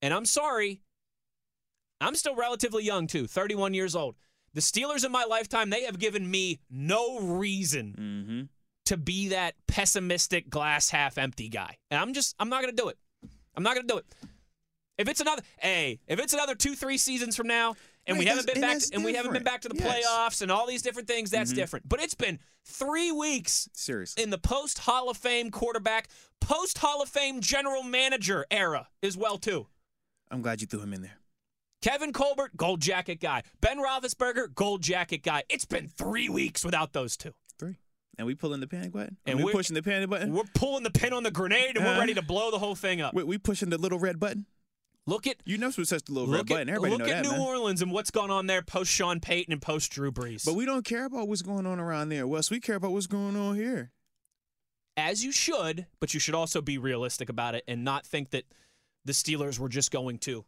And 0.00 0.12
I'm 0.12 0.24
sorry, 0.26 0.80
I'm 2.00 2.16
still 2.16 2.34
relatively 2.34 2.82
young 2.82 3.06
too, 3.06 3.28
31 3.28 3.74
years 3.74 3.94
old. 3.94 4.16
The 4.54 4.60
Steelers 4.60 5.04
in 5.04 5.12
my 5.12 5.24
lifetime, 5.24 5.70
they 5.70 5.84
have 5.84 5.98
given 5.98 6.30
me 6.30 6.60
no 6.70 7.18
reason 7.20 7.94
Mm-hmm. 7.98 8.42
to 8.86 8.96
be 8.96 9.28
that 9.28 9.54
pessimistic 9.66 10.50
glass 10.50 10.90
half 10.90 11.16
empty 11.18 11.48
guy. 11.48 11.76
And 11.90 12.00
I'm 12.00 12.12
just 12.12 12.34
I'm 12.38 12.48
not 12.48 12.62
going 12.62 12.74
to 12.74 12.82
do 12.82 12.88
it. 12.88 12.98
I'm 13.56 13.62
not 13.62 13.74
going 13.74 13.86
to 13.86 13.92
do 13.94 13.98
it. 13.98 14.06
If 14.98 15.08
it's 15.08 15.20
another 15.20 15.42
hey, 15.58 16.00
if 16.06 16.18
it's 16.20 16.32
another 16.34 16.54
2-3 16.54 16.98
seasons 16.98 17.34
from 17.36 17.46
now 17.46 17.74
and 18.06 18.18
we 18.18 18.26
haven't 18.26 18.46
been 18.46 18.60
back 18.60 18.72
that's 18.74 18.90
and 18.90 19.04
we 19.04 19.14
haven't 19.14 19.32
been 19.32 19.42
back 19.44 19.62
to 19.62 19.68
the 19.68 19.76
Yes. 19.76 20.04
playoffs 20.06 20.42
and 20.42 20.50
all 20.52 20.66
these 20.66 20.82
different 20.82 21.08
things, 21.08 21.30
that's 21.30 21.52
Mhm. 21.52 21.56
different. 21.56 21.88
But 21.88 22.00
it's 22.00 22.14
been 22.14 22.38
3 22.66 23.10
weeks 23.12 23.68
Seriously. 23.72 24.22
in 24.22 24.30
the 24.30 24.38
post 24.38 24.80
Hall 24.80 25.08
of 25.08 25.16
Fame 25.16 25.50
quarterback, 25.50 26.08
post 26.40 26.78
Hall 26.78 27.00
of 27.02 27.08
Fame 27.08 27.40
general 27.40 27.82
manager 27.82 28.44
era 28.50 28.88
as 29.02 29.16
well 29.16 29.38
too. 29.38 29.68
I'm 30.30 30.42
glad 30.42 30.60
you 30.60 30.66
threw 30.66 30.80
him 30.80 30.92
in 30.92 31.02
there. 31.02 31.18
Kevin 31.82 32.12
Colbert, 32.12 32.56
gold 32.56 32.80
jacket 32.80 33.20
guy. 33.20 33.42
Ben 33.60 33.78
Roethlisberger, 33.78 34.54
gold 34.54 34.82
jacket 34.82 35.22
guy. 35.22 35.42
It's 35.48 35.64
been 35.64 35.88
three 35.88 36.28
weeks 36.28 36.64
without 36.64 36.92
those 36.92 37.16
two. 37.16 37.34
Three. 37.58 37.76
And 38.18 38.26
we 38.26 38.34
pulling 38.34 38.60
the 38.60 38.66
panic 38.66 38.92
button. 38.92 39.16
And 39.26 39.38
we 39.38 39.44
we're- 39.44 39.52
pushing 39.54 39.74
the 39.74 39.82
panic 39.82 40.08
button. 40.08 40.32
We're 40.32 40.44
pulling 40.54 40.84
the 40.84 40.90
pin 40.90 41.12
on 41.12 41.22
the 41.24 41.30
grenade 41.30 41.76
and 41.76 41.84
we're 41.84 41.90
Uh-huh. 41.92 42.00
ready 42.00 42.14
to 42.14 42.22
blow 42.22 42.50
the 42.50 42.58
whole 42.58 42.74
thing 42.76 43.00
up. 43.00 43.14
We, 43.14 43.24
we 43.24 43.38
pushing 43.38 43.70
the 43.70 43.78
little 43.78 43.98
red 43.98 44.20
button. 44.20 44.46
Look 45.06 45.26
at 45.26 45.36
You 45.44 45.58
know 45.58 45.66
what's 45.74 45.88
such 45.88 46.04
the 46.04 46.12
little 46.12 46.28
red 46.30 46.38
look 46.38 46.46
button. 46.48 46.68
at, 46.68 46.76
Everybody 46.76 46.92
look 47.02 47.08
at 47.08 47.24
that, 47.24 47.24
New 47.24 47.32
man. 47.36 47.40
Orleans 47.40 47.82
and 47.82 47.90
what's 47.90 48.12
gone 48.12 48.30
on 48.30 48.46
there 48.46 48.62
post 48.62 48.92
Sean 48.92 49.18
Payton 49.18 49.52
and 49.52 49.60
post 49.60 49.90
Drew 49.90 50.12
Brees. 50.12 50.44
But 50.44 50.54
we 50.54 50.64
don't 50.64 50.84
care 50.84 51.06
about 51.06 51.26
what's 51.26 51.42
going 51.42 51.66
on 51.66 51.80
around 51.80 52.10
there, 52.10 52.26
Wes. 52.28 52.50
We 52.52 52.60
care 52.60 52.76
about 52.76 52.92
what's 52.92 53.08
going 53.08 53.34
on 53.36 53.56
here. 53.56 53.90
as 54.96 55.24
you 55.24 55.32
should, 55.32 55.86
but 56.00 56.12
you 56.14 56.20
should 56.20 56.34
also 56.34 56.60
be 56.60 56.76
realistic 56.78 57.28
about 57.30 57.54
it 57.56 57.64
and 57.66 57.82
not 57.82 58.06
think 58.06 58.30
that 58.30 58.44
the 59.06 59.12
Steelers 59.12 59.58
were 59.58 59.70
just 59.70 59.90
going 59.90 60.18
to 60.18 60.44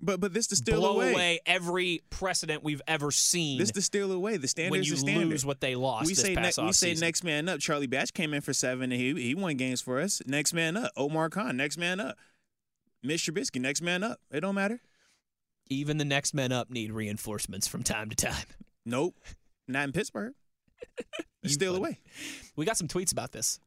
But 0.00 0.20
but 0.20 0.34
this 0.34 0.48
the 0.48 0.72
blow 0.72 0.96
away. 0.96 1.12
away 1.12 1.40
every 1.46 2.02
precedent 2.10 2.62
we've 2.62 2.82
ever 2.86 3.10
seen 3.10 3.58
This 3.58 3.70
steal 3.84 4.10
away. 4.12 4.36
The 4.36 4.48
standard 4.48 4.72
when 4.72 4.80
is 4.80 4.88
you 4.88 4.94
the 4.94 5.00
standard. 5.00 5.28
lose 5.28 5.46
what 5.46 5.60
they 5.60 5.76
lost 5.76 6.06
we 6.06 6.14
this 6.14 6.22
say 6.22 6.34
ne- 6.34 6.50
we 6.66 6.72
say 6.72 6.94
next 6.94 7.22
man 7.24 7.48
up. 7.48 7.60
Charlie 7.60 7.86
Batch 7.86 8.12
came 8.12 8.34
in 8.34 8.40
for 8.40 8.52
seven 8.52 8.92
and 8.92 9.00
he 9.00 9.14
he 9.14 9.34
won 9.34 9.56
games 9.56 9.80
for 9.80 10.00
us. 10.00 10.20
Next 10.26 10.52
man 10.52 10.76
up. 10.76 10.90
Omar 10.96 11.30
Khan. 11.30 11.56
Next 11.56 11.78
man 11.78 12.00
up. 12.00 12.18
Mitch 13.02 13.26
Trubisky. 13.26 13.60
Next 13.60 13.82
man 13.82 14.02
up. 14.02 14.18
It 14.30 14.40
don't 14.40 14.54
matter. 14.54 14.80
Even 15.70 15.96
the 15.96 16.04
next 16.04 16.34
men 16.34 16.52
up 16.52 16.70
need 16.70 16.92
reinforcements 16.92 17.66
from 17.66 17.82
time 17.82 18.10
to 18.10 18.16
time. 18.16 18.46
Nope. 18.84 19.16
Not 19.66 19.84
in 19.84 19.92
Pittsburgh. 19.92 20.34
Steal 21.46 21.74
away. 21.76 22.00
We 22.56 22.66
got 22.66 22.76
some 22.76 22.88
tweets 22.88 23.12
about 23.12 23.32
this, 23.32 23.58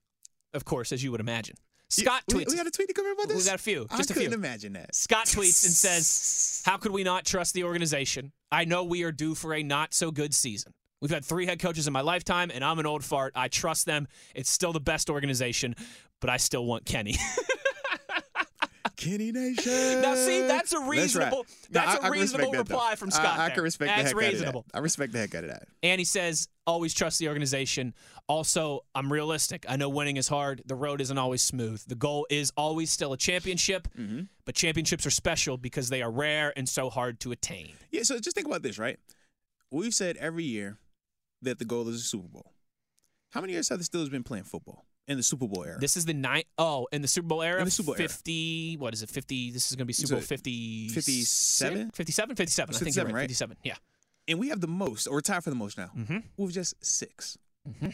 of 0.54 0.64
course, 0.66 0.92
as 0.92 1.04
you 1.04 1.12
would 1.12 1.20
imagine. 1.20 1.56
Scott 1.90 2.24
we, 2.28 2.34
tweets. 2.36 2.50
we 2.50 2.56
got 2.58 2.68
a 2.68 2.72
tweet 2.72 2.90
to 2.90 2.94
come 2.94 3.06
about 3.06 3.36
We 3.36 3.44
got 3.44 3.56
a 3.56 3.58
few, 3.58 3.88
just 3.92 4.12
I 4.12 4.14
a 4.14 4.16
couldn't 4.16 4.30
few. 4.32 4.38
imagine 4.38 4.74
that. 4.74 4.94
Scott 4.94 5.26
tweets 5.26 5.64
and 5.66 5.74
says, 5.74 6.62
How 6.66 6.78
could 6.78 6.92
we 6.92 7.04
not 7.04 7.26
trust 7.26 7.54
the 7.54 7.64
organization? 7.64 8.34
I 8.52 8.66
know 8.66 8.84
we 8.84 9.04
are 9.04 9.12
due 9.12 9.36
for 9.36 9.54
a 9.54 9.64
not 9.64 9.94
so 9.94 10.12
good 10.12 10.34
season. 10.34 10.74
We've 11.02 11.12
had 11.12 11.24
three 11.24 11.46
head 11.46 11.60
coaches 11.60 11.88
in 11.88 11.94
my 11.94 12.02
lifetime, 12.02 12.52
and 12.54 12.64
I'm 12.64 12.80
an 12.80 12.86
old 12.86 13.04
fart. 13.04 13.34
I 13.36 13.48
trust 13.48 13.86
them. 13.86 14.08
It's 14.36 14.50
still 14.50 14.74
the 14.74 14.80
best 14.80 15.10
organization, 15.10 15.76
but 16.20 16.30
I 16.30 16.38
still 16.38 16.66
want 16.66 16.86
Kenny. 16.86 17.16
Kenny 18.98 19.32
Nation. 19.32 20.02
now, 20.02 20.16
see, 20.16 20.42
that's 20.48 20.74
a 20.74 20.80
right. 20.80 20.90
reasonable. 20.90 21.46
No, 21.70 21.80
That's 21.82 21.88
I- 21.88 21.94
I 21.94 21.96
a 21.96 22.02
can 22.02 22.12
reasonable 22.12 22.52
that, 22.52 22.58
though. 22.68 22.76
reply 22.76 22.96
from 22.96 23.12
Scott. 23.12 23.40
I, 23.40 23.46
there. 23.48 23.56
can 23.56 23.64
respect 23.64 23.90
That's 23.96 24.12
the 24.14 24.20
heck 24.22 24.32
reasonable. 24.32 24.60
out 24.62 24.66
of 24.66 24.72
that. 24.74 24.78
I 24.78 24.82
respect 24.82 25.14
the 25.14 25.20
heck 25.20 25.36
out 25.36 25.44
of 25.44 25.52
that. 25.52 25.68
And 25.84 26.00
he 26.00 26.06
says, 26.06 26.48
always 26.66 26.94
trust 26.94 27.20
the 27.20 27.28
organization. 27.30 27.94
Also, 28.28 28.82
I'm 28.96 29.14
realistic. 29.14 29.66
I 29.70 29.76
know 29.78 29.88
winning 29.88 30.18
is 30.18 30.28
hard. 30.28 30.64
The 30.66 30.76
road 30.76 31.00
isn't 31.00 31.18
always 31.18 31.42
smooth. 31.42 31.82
The 31.88 31.96
goal 31.96 32.28
is 32.30 32.52
always 32.58 32.92
still 32.92 33.14
a 33.14 33.18
championship, 33.18 33.88
Mm-hmm. 33.98 34.22
but 34.46 34.56
championships 34.56 35.06
are 35.06 35.12
special 35.12 35.58
because 35.58 35.90
they 35.90 36.02
are 36.02 36.12
rare 36.12 36.52
and 36.58 36.68
so 36.68 36.90
hard 36.90 37.20
to 37.22 37.32
attain. 37.32 37.74
Yeah, 37.92 38.04
so 38.04 38.20
just 38.20 38.36
think 38.36 38.48
about 38.48 38.64
this, 38.64 38.78
right? 38.78 38.98
We've 39.72 39.94
said 39.94 40.18
every 40.18 40.44
year 40.44 40.78
that 41.44 41.60
the 41.60 41.66
goal 41.66 41.88
is 41.90 41.96
a 41.98 42.00
Super 42.00 42.28
Bowl. 42.28 42.52
How 43.32 43.42
many 43.42 43.54
years 43.54 43.70
have 43.70 43.78
the 43.80 43.86
Steelers 43.86 44.10
been 44.10 44.24
playing 44.24 44.46
football 44.46 44.86
in 45.08 45.18
the 45.18 45.24
Super 45.24 45.48
Bowl 45.48 45.64
era? 45.66 45.78
This 45.80 45.98
is 45.98 46.06
the 46.06 46.14
nine 46.14 46.44
oh 46.58 46.88
in 46.92 47.02
the 47.02 47.08
Super 47.08 47.28
Bowl 47.28 47.42
era. 47.44 47.60
In 47.60 47.66
the 47.66 47.72
Super 47.72 47.88
Bowl 47.88 47.96
era. 47.98 48.08
50, 48.10 48.76
what 48.78 48.94
is 48.94 49.04
it? 49.04 49.10
50, 49.10 49.52
this 49.52 49.70
is 49.70 49.76
going 49.76 49.84
to 49.84 49.86
be 49.86 49.94
Super 49.94 50.16
Bowl 50.16 50.20
it 50.22 50.26
50. 50.28 50.90
57? 50.90 51.92
57? 51.92 52.36
57. 52.36 52.76
I 52.76 52.78
think 52.78 52.96
you're 52.96 53.06
57, 53.06 53.14
right. 53.14 53.20
right? 53.20 53.24
57. 53.24 53.58
Yeah. 53.64 53.76
and 54.30 54.40
we 54.40 54.50
have 54.50 54.60
the 54.60 54.68
most, 54.68 55.08
or 55.08 55.22
tied 55.22 55.42
for 55.44 55.50
the 55.50 55.56
most 55.56 55.78
now, 55.78 55.90
Mhm. 55.98 56.22
with 56.36 56.54
just 56.54 56.74
6 56.84 57.38
Mhm. 57.68 57.94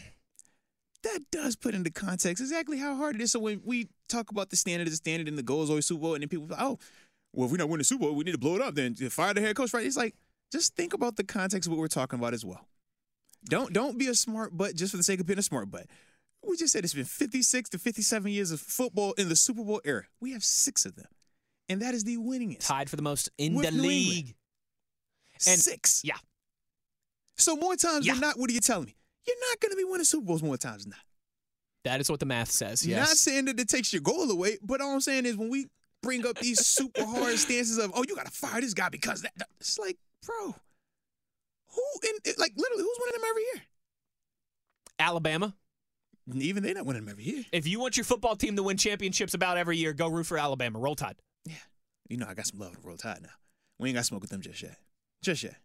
That 1.03 1.19
does 1.31 1.55
put 1.55 1.75
into 1.75 1.91
context 1.91 2.41
exactly 2.41 2.77
how 2.79 2.95
hard 2.95 3.15
it 3.15 3.21
is. 3.21 3.31
So 3.33 3.39
when 3.39 3.61
we 3.65 3.89
talk 4.07 4.31
about 4.31 4.49
the 4.49 4.55
standard 4.55 4.87
a 4.87 4.91
standard 4.91 5.27
and 5.27 5.37
the 5.37 5.43
goal 5.43 5.61
is 5.63 5.69
always 5.69 5.85
Super 5.85 6.01
Bowl, 6.01 6.13
and 6.15 6.21
then 6.21 6.29
people 6.29 6.47
say, 6.47 6.55
oh, 6.57 6.79
well, 7.33 7.45
if 7.45 7.51
we're 7.51 7.57
not 7.57 7.67
winning 7.67 7.79
the 7.79 7.83
Super 7.83 8.05
Bowl, 8.05 8.15
we 8.15 8.23
need 8.23 8.31
to 8.31 8.37
blow 8.37 8.55
it 8.55 8.61
up. 8.61 8.73
Then 8.75 8.95
fire 8.95 9.33
the 9.33 9.41
head 9.41 9.55
coach, 9.55 9.73
right? 9.73 9.85
It's 9.85 9.97
like 9.97 10.15
just 10.51 10.75
think 10.75 10.93
about 10.93 11.15
the 11.17 11.23
context 11.23 11.67
of 11.67 11.71
what 11.71 11.79
we're 11.79 11.87
talking 11.87 12.17
about 12.19 12.33
as 12.33 12.45
well. 12.45 12.67
Don't 13.45 13.73
don't 13.73 13.97
be 13.97 14.07
a 14.07 14.15
smart 14.15 14.55
butt 14.55 14.75
just 14.75 14.91
for 14.91 14.97
the 14.97 15.03
sake 15.03 15.19
of 15.19 15.25
being 15.25 15.39
a 15.39 15.43
smart 15.43 15.69
butt. 15.69 15.87
We 16.47 16.57
just 16.57 16.73
said 16.73 16.83
it's 16.83 16.93
been 16.93 17.05
56 17.05 17.69
to 17.71 17.79
57 17.79 18.31
years 18.31 18.51
of 18.51 18.59
football 18.59 19.13
in 19.13 19.29
the 19.29 19.35
Super 19.35 19.63
Bowl 19.63 19.81
era. 19.85 20.03
We 20.19 20.31
have 20.33 20.43
six 20.43 20.85
of 20.85 20.95
them. 20.95 21.07
and 21.69 21.81
that 21.81 21.93
is 21.93 22.03
the 22.03 22.17
winningest. 22.17 22.59
Tied 22.67 22.89
for 22.89 22.97
the 22.97 23.01
most 23.01 23.29
in 23.37 23.55
the 23.55 23.71
league. 23.71 24.35
And- 25.47 25.59
Six. 25.59 26.01
Yeah. 26.03 26.17
So 27.37 27.55
more 27.55 27.75
times 27.75 28.05
Yeah. 28.05 28.13
than 28.13 28.21
not, 28.21 28.37
what 28.39 28.49
are 28.49 28.53
you 28.53 28.59
telling 28.59 28.85
me? 28.85 28.95
You're 29.25 29.39
not 29.49 29.59
going 29.61 29.71
to 29.71 29.77
be 29.77 29.83
winning 29.85 30.03
Super 30.05 30.25
Bowls 30.25 30.43
more 30.43 30.57
times 30.57 30.83
than 30.83 30.91
not. 30.91 30.99
That 31.85 32.01
is 32.01 32.09
what 32.09 32.19
the 32.19 32.25
math 32.25 32.51
says. 32.51 32.85
Yes. 32.85 33.07
Not 33.07 33.17
saying 33.17 33.45
that 33.45 33.59
it 33.59 33.69
takes 33.69 33.91
your 33.93 34.01
goal 34.01 34.29
away, 34.29 34.57
but 34.61 34.81
all 34.81 34.93
I'm 34.93 35.01
saying 35.01 35.25
is 35.25 35.35
when 35.37 35.49
we 35.49 35.67
bring 36.01 36.25
up 36.27 36.37
these 36.39 36.65
super 36.65 37.03
hard 37.05 37.37
stances 37.39 37.77
of, 37.77 37.91
oh, 37.95 38.03
you 38.07 38.15
got 38.15 38.25
to 38.25 38.31
fire 38.31 38.59
this 38.61 38.73
guy 38.73 38.89
because 38.89 39.21
that, 39.21 39.31
that- 39.37 39.49
it's 39.59 39.79
like, 39.79 39.97
bro, 40.25 40.53
who 41.69 41.83
in 42.03 42.33
like 42.37 42.53
literally 42.57 42.83
who's 42.83 42.97
winning 42.99 43.21
them 43.21 43.29
every 43.29 43.41
year? 43.53 43.61
Alabama. 44.99 45.55
Even 46.35 46.63
they 46.63 46.73
not 46.73 46.85
winning 46.85 47.03
them 47.05 47.11
every 47.11 47.23
year. 47.25 47.43
If 47.51 47.67
you 47.67 47.79
want 47.79 47.97
your 47.97 48.03
football 48.05 48.35
team 48.35 48.55
to 48.55 48.63
win 48.63 48.77
championships 48.77 49.33
about 49.33 49.57
every 49.57 49.77
year, 49.77 49.93
go 49.93 50.07
root 50.07 50.25
for 50.25 50.37
Alabama. 50.37 50.79
Roll 50.79 50.95
Tide. 50.95 51.15
Yeah, 51.45 51.55
you 52.09 52.17
know 52.17 52.25
I 52.29 52.33
got 52.33 52.47
some 52.47 52.59
love 52.59 52.73
for 52.75 52.87
Roll 52.87 52.97
Tide 52.97 53.21
now. 53.21 53.29
We 53.79 53.89
ain't 53.89 53.95
got 53.95 54.05
smoke 54.05 54.21
with 54.21 54.29
them 54.31 54.41
just 54.41 54.61
yet, 54.61 54.77
just 55.21 55.43
yet. 55.43 55.55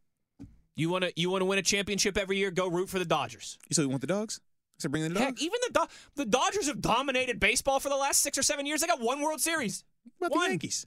You 0.77 0.90
want 0.90 1.05
to 1.05 1.12
you 1.16 1.31
want 1.31 1.42
to 1.42 1.44
win 1.44 1.59
a 1.59 1.62
championship 1.62 2.16
every 2.18 2.38
year? 2.38 2.51
Go 2.51 2.68
root 2.68 2.88
for 2.88 2.99
the 2.99 3.05
Dodgers. 3.05 3.59
You 3.68 3.75
so 3.75 3.83
you 3.83 3.88
want 3.88 4.01
the 4.01 4.07
dogs? 4.09 4.40
So 4.81 4.88
bring 4.88 5.05
in 5.05 5.12
the 5.14 5.21
Heck, 5.21 5.40
even 5.42 5.59
the 5.66 5.73
Do- 5.73 5.87
the 6.16 6.25
Dodgers 6.25 6.66
have 6.68 6.81
dominated 6.81 7.40
baseball 7.40 7.81
for 7.81 7.88
the 7.88 7.97
last 7.97 8.21
six 8.21 8.38
or 8.38 8.42
seven 8.42 8.64
years. 8.66 8.81
They 8.81 8.87
got 8.87 9.01
one 9.01 9.21
World 9.21 9.40
Series. 9.40 9.85
What 10.18 10.29
about 10.29 10.37
one. 10.37 10.44
the 10.47 10.51
Yankees? 10.53 10.87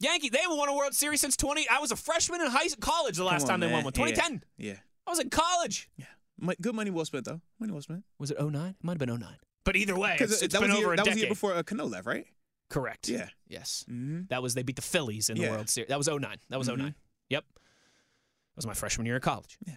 Yankee, 0.00 0.28
they 0.28 0.38
haven't 0.38 0.56
won 0.58 0.68
a 0.68 0.74
World 0.76 0.94
Series 0.94 1.20
since 1.20 1.36
20. 1.36 1.68
I 1.68 1.80
was 1.80 1.90
a 1.90 1.96
freshman 1.96 2.40
in 2.40 2.48
high 2.48 2.68
college 2.80 3.16
the 3.16 3.24
last 3.24 3.42
Come 3.42 3.48
time 3.48 3.54
on, 3.54 3.60
they 3.60 3.72
won 3.72 3.84
one. 3.84 3.92
Yeah. 3.96 4.06
2010. 4.06 4.44
Yeah, 4.56 4.74
I 5.06 5.10
was 5.10 5.18
in 5.18 5.30
college. 5.30 5.88
yeah. 5.96 6.04
Mo- 6.40 6.54
Good 6.60 6.74
money 6.74 6.90
well 6.90 7.04
spent 7.04 7.24
though. 7.24 7.40
Money 7.58 7.72
well 7.72 7.82
spent. 7.82 8.04
Was 8.18 8.30
it 8.30 8.40
09? 8.40 8.70
It 8.70 8.76
might 8.82 8.92
have 8.92 8.98
been 8.98 9.08
09. 9.18 9.28
But 9.64 9.76
either 9.76 9.96
way, 9.98 10.10
it's, 10.12 10.18
Because 10.18 10.42
it's 10.42 10.52
that 10.54 10.60
been 10.60 10.70
was 10.70 10.78
over 10.78 10.86
year, 10.86 10.92
a 10.94 10.96
that 10.96 11.02
was 11.06 11.06
the 11.06 11.10
decade. 11.10 11.22
year 11.22 11.30
before 11.30 11.54
uh, 11.54 11.62
Cano 11.62 11.86
left, 11.86 12.06
right? 12.06 12.26
Correct. 12.70 13.08
Yeah. 13.08 13.28
Yes. 13.48 13.84
Mm-hmm. 13.90 14.22
That 14.28 14.42
was 14.42 14.54
they 14.54 14.62
beat 14.62 14.76
the 14.76 14.82
Phillies 14.82 15.30
in 15.30 15.36
the 15.38 15.48
World 15.48 15.68
Series. 15.68 15.88
That 15.88 15.98
was 15.98 16.08
09. 16.08 16.36
That 16.50 16.58
was 16.58 16.68
Mhm. 16.68 16.78
09. 16.78 16.94
Yep. 17.30 17.44
That 17.54 18.56
was 18.56 18.66
my 18.66 18.74
freshman 18.74 19.06
year 19.06 19.16
of 19.16 19.22
college. 19.22 19.58
Yeah. 19.66 19.76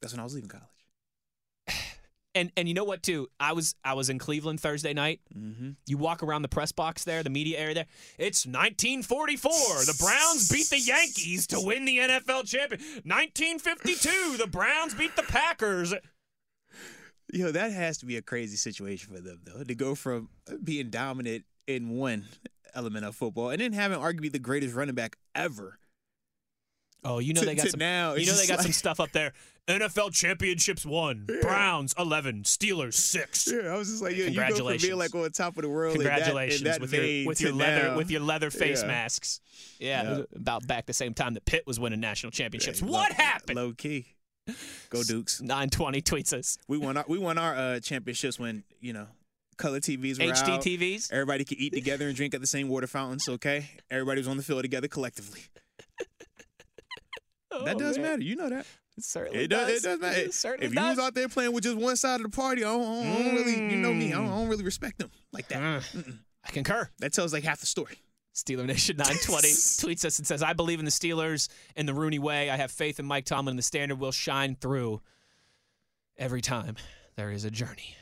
That's 0.00 0.12
when 0.12 0.20
I 0.20 0.24
was 0.24 0.34
leaving 0.34 0.48
college. 0.48 0.66
And 2.34 2.50
and 2.56 2.66
you 2.66 2.74
know 2.74 2.84
what 2.84 3.02
too? 3.02 3.28
I 3.38 3.52
was 3.52 3.74
I 3.84 3.94
was 3.94 4.08
in 4.08 4.18
Cleveland 4.18 4.60
Thursday 4.60 4.94
night. 4.94 5.20
Mm-hmm. 5.36 5.70
You 5.86 5.98
walk 5.98 6.22
around 6.22 6.42
the 6.42 6.48
press 6.48 6.72
box 6.72 7.04
there, 7.04 7.22
the 7.22 7.30
media 7.30 7.58
area 7.58 7.74
there. 7.74 7.86
It's 8.18 8.46
1944. 8.46 9.50
The 9.84 9.96
Browns 10.00 10.48
beat 10.48 10.70
the 10.70 10.80
Yankees 10.80 11.46
to 11.48 11.60
win 11.60 11.84
the 11.84 11.98
NFL 11.98 12.46
champion. 12.46 12.80
1952. 13.04 14.38
The 14.38 14.46
Browns 14.46 14.94
beat 14.94 15.14
the 15.14 15.24
Packers. 15.24 15.94
Yo, 17.32 17.50
that 17.50 17.72
has 17.72 17.98
to 17.98 18.06
be 18.06 18.16
a 18.16 18.22
crazy 18.22 18.56
situation 18.56 19.14
for 19.14 19.20
them, 19.20 19.40
though, 19.44 19.64
to 19.64 19.74
go 19.74 19.94
from 19.94 20.28
being 20.62 20.90
dominant 20.90 21.44
in 21.66 21.88
one 21.90 22.26
element 22.74 23.04
of 23.04 23.16
football 23.16 23.50
and 23.50 23.60
then 23.60 23.72
having 23.72 23.98
arguably 23.98 24.30
the 24.30 24.38
greatest 24.38 24.74
running 24.74 24.94
back 24.94 25.16
ever. 25.34 25.78
Oh, 27.04 27.18
you 27.18 27.34
know 27.34 27.40
To- 27.40 27.46
they 27.46 27.54
got 27.56 27.68
some. 27.68 27.78
now, 27.80 28.14
you 28.14 28.26
know 28.26 28.32
they 28.32 28.38
just 28.46 28.48
got 28.48 28.60
some 28.62 28.72
stuff 28.72 29.00
up 29.00 29.10
there. 29.12 29.32
NFL 29.68 30.12
championships 30.12 30.84
one. 30.84 31.26
Browns 31.40 31.94
11. 31.98 32.42
Steelers 32.42 32.94
six. 32.94 33.46
Yeah, 33.50 33.72
I 33.72 33.76
was 33.76 33.88
just 33.88 34.02
like, 34.02 34.12
yo, 34.12 34.18
you 34.18 34.22
go 34.24 34.26
from 34.26 34.34
Congratulations. 34.34 34.82
being 34.84 34.98
like 34.98 35.14
on 35.14 35.30
top 35.30 35.56
of 35.56 35.62
the 35.62 35.68
world. 35.68 35.96
in 35.96 36.02
that- 36.02 36.18
in 36.18 36.24
Congratulations 36.24 36.62
that 36.62 36.80
with 36.80 36.92
your 36.92 37.26
with 37.26 37.40
your 37.40 37.52
leather 37.52 37.88
now. 37.90 37.96
with 37.96 38.10
your 38.10 38.20
leather 38.22 38.50
face 38.50 38.82
Yeah. 38.82 38.88
masks. 38.88 39.40
Yeah, 39.78 40.02
Yeah. 40.18 40.22
about 40.34 40.66
back 40.66 40.86
the 40.86 40.92
same 40.92 41.14
time 41.14 41.34
that 41.34 41.44
Pitt 41.44 41.64
was 41.66 41.78
winning 41.78 42.00
national 42.00 42.32
championships. 42.32 42.80
Hey, 42.80 42.86
what 42.86 43.10
low- 43.10 43.16
happened? 43.16 43.56
Low 43.56 43.72
key. 43.72 44.06
Go 44.90 45.04
Dukes. 45.04 45.40
920 45.40 46.02
tweets 46.02 46.32
us. 46.32 46.58
We 46.66 46.76
won 46.76 46.96
our 46.96 47.04
we 47.06 47.18
won 47.18 47.38
our 47.38 47.54
uh, 47.56 47.80
championships 47.80 48.40
when 48.40 48.64
you 48.80 48.92
know 48.92 49.06
color 49.58 49.78
TVs 49.78 50.18
were 50.18 50.24
HD 50.32 50.48
out. 50.54 50.62
TVs. 50.62 51.12
Everybody 51.12 51.44
could 51.44 51.58
eat 51.58 51.72
together 51.72 52.08
and 52.08 52.16
drink 52.16 52.34
at 52.34 52.40
the 52.40 52.46
same 52.48 52.68
water 52.68 52.88
fountains. 52.88 53.28
Okay, 53.28 53.70
everybody 53.90 54.20
was 54.20 54.26
on 54.28 54.36
the 54.36 54.42
field 54.42 54.62
together 54.62 54.88
collectively. 54.88 55.42
That 57.64 57.76
Oh, 57.76 57.78
does 57.78 57.98
man. 57.98 58.06
matter. 58.12 58.22
You 58.22 58.36
know 58.36 58.48
that. 58.50 58.66
It 58.96 59.04
certainly 59.04 59.44
It 59.44 59.48
does. 59.48 59.70
It 59.70 59.82
does 59.88 60.00
matter. 60.00 60.18
It 60.20 60.34
certainly 60.34 60.66
if 60.66 60.72
you 60.74 60.80
does. 60.80 60.96
was 60.96 61.06
out 61.06 61.14
there 61.14 61.28
playing 61.28 61.52
with 61.52 61.64
just 61.64 61.76
one 61.78 61.96
side 61.96 62.16
of 62.20 62.30
the 62.30 62.36
party, 62.36 62.62
I 62.64 62.68
don't, 62.68 63.06
I 63.06 63.22
don't 63.22 63.34
really, 63.34 63.54
you 63.70 63.76
know 63.78 63.92
me, 63.92 64.12
I 64.12 64.16
don't, 64.18 64.26
I 64.28 64.36
don't 64.36 64.48
really 64.48 64.64
respect 64.64 64.98
them 64.98 65.10
like 65.32 65.48
that. 65.48 65.60
Mm. 65.82 66.18
I 66.44 66.50
concur. 66.50 66.88
That 66.98 67.12
tells 67.12 67.32
like 67.32 67.44
half 67.44 67.60
the 67.60 67.66
story. 67.66 67.98
Steeler 68.34 68.66
Nation 68.66 68.96
920 68.98 69.48
tweets 69.48 70.04
us 70.04 70.18
and 70.18 70.26
says, 70.26 70.42
I 70.42 70.52
believe 70.54 70.78
in 70.78 70.84
the 70.84 70.90
Steelers 70.90 71.48
and 71.76 71.86
the 71.88 71.94
Rooney 71.94 72.18
way. 72.18 72.50
I 72.50 72.56
have 72.56 72.70
faith 72.70 72.98
in 73.00 73.06
Mike 73.06 73.24
Tomlin 73.24 73.52
and 73.52 73.58
the 73.58 73.62
standard 73.62 73.98
will 73.98 74.12
shine 74.12 74.56
through 74.56 75.00
every 76.18 76.40
time 76.40 76.76
there 77.16 77.30
is 77.30 77.44
a 77.44 77.50
journey. 77.50 77.96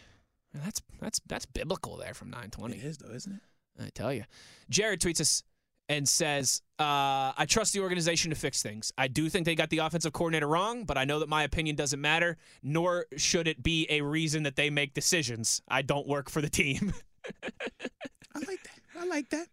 That's 0.52 0.82
that's 1.00 1.20
that's 1.26 1.46
biblical 1.46 1.96
there 1.96 2.14
from 2.14 2.28
920. 2.30 2.76
It 2.76 2.84
is 2.84 2.98
though, 2.98 3.12
isn't 3.14 3.32
it? 3.32 3.40
I 3.84 3.88
tell 3.94 4.12
you. 4.12 4.24
Jared 4.68 5.00
tweets 5.00 5.20
us 5.20 5.42
and 5.90 6.08
says, 6.08 6.62
uh, 6.78 7.34
I 7.36 7.46
trust 7.48 7.72
the 7.72 7.80
organization 7.80 8.30
to 8.30 8.36
fix 8.36 8.62
things. 8.62 8.92
I 8.96 9.08
do 9.08 9.28
think 9.28 9.44
they 9.44 9.56
got 9.56 9.70
the 9.70 9.78
offensive 9.78 10.12
coordinator 10.12 10.46
wrong, 10.46 10.84
but 10.84 10.96
I 10.96 11.04
know 11.04 11.18
that 11.18 11.28
my 11.28 11.42
opinion 11.42 11.74
doesn't 11.74 12.00
matter, 12.00 12.36
nor 12.62 13.06
should 13.16 13.48
it 13.48 13.60
be 13.60 13.88
a 13.90 14.00
reason 14.00 14.44
that 14.44 14.54
they 14.54 14.70
make 14.70 14.94
decisions. 14.94 15.60
I 15.68 15.82
don't 15.82 16.06
work 16.06 16.30
for 16.30 16.40
the 16.40 16.48
team. 16.48 16.94
I 17.42 18.38
like 18.38 18.62
that. 18.62 18.80
I 19.00 19.04
like 19.04 19.30
that. 19.30 19.48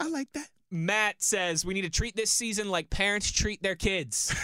I 0.00 0.08
like 0.08 0.32
that. 0.32 0.48
Matt 0.72 1.22
says 1.22 1.64
we 1.64 1.74
need 1.74 1.82
to 1.82 1.90
treat 1.90 2.16
this 2.16 2.30
season 2.30 2.70
like 2.70 2.90
parents 2.90 3.30
treat 3.30 3.62
their 3.62 3.76
kids. 3.76 4.34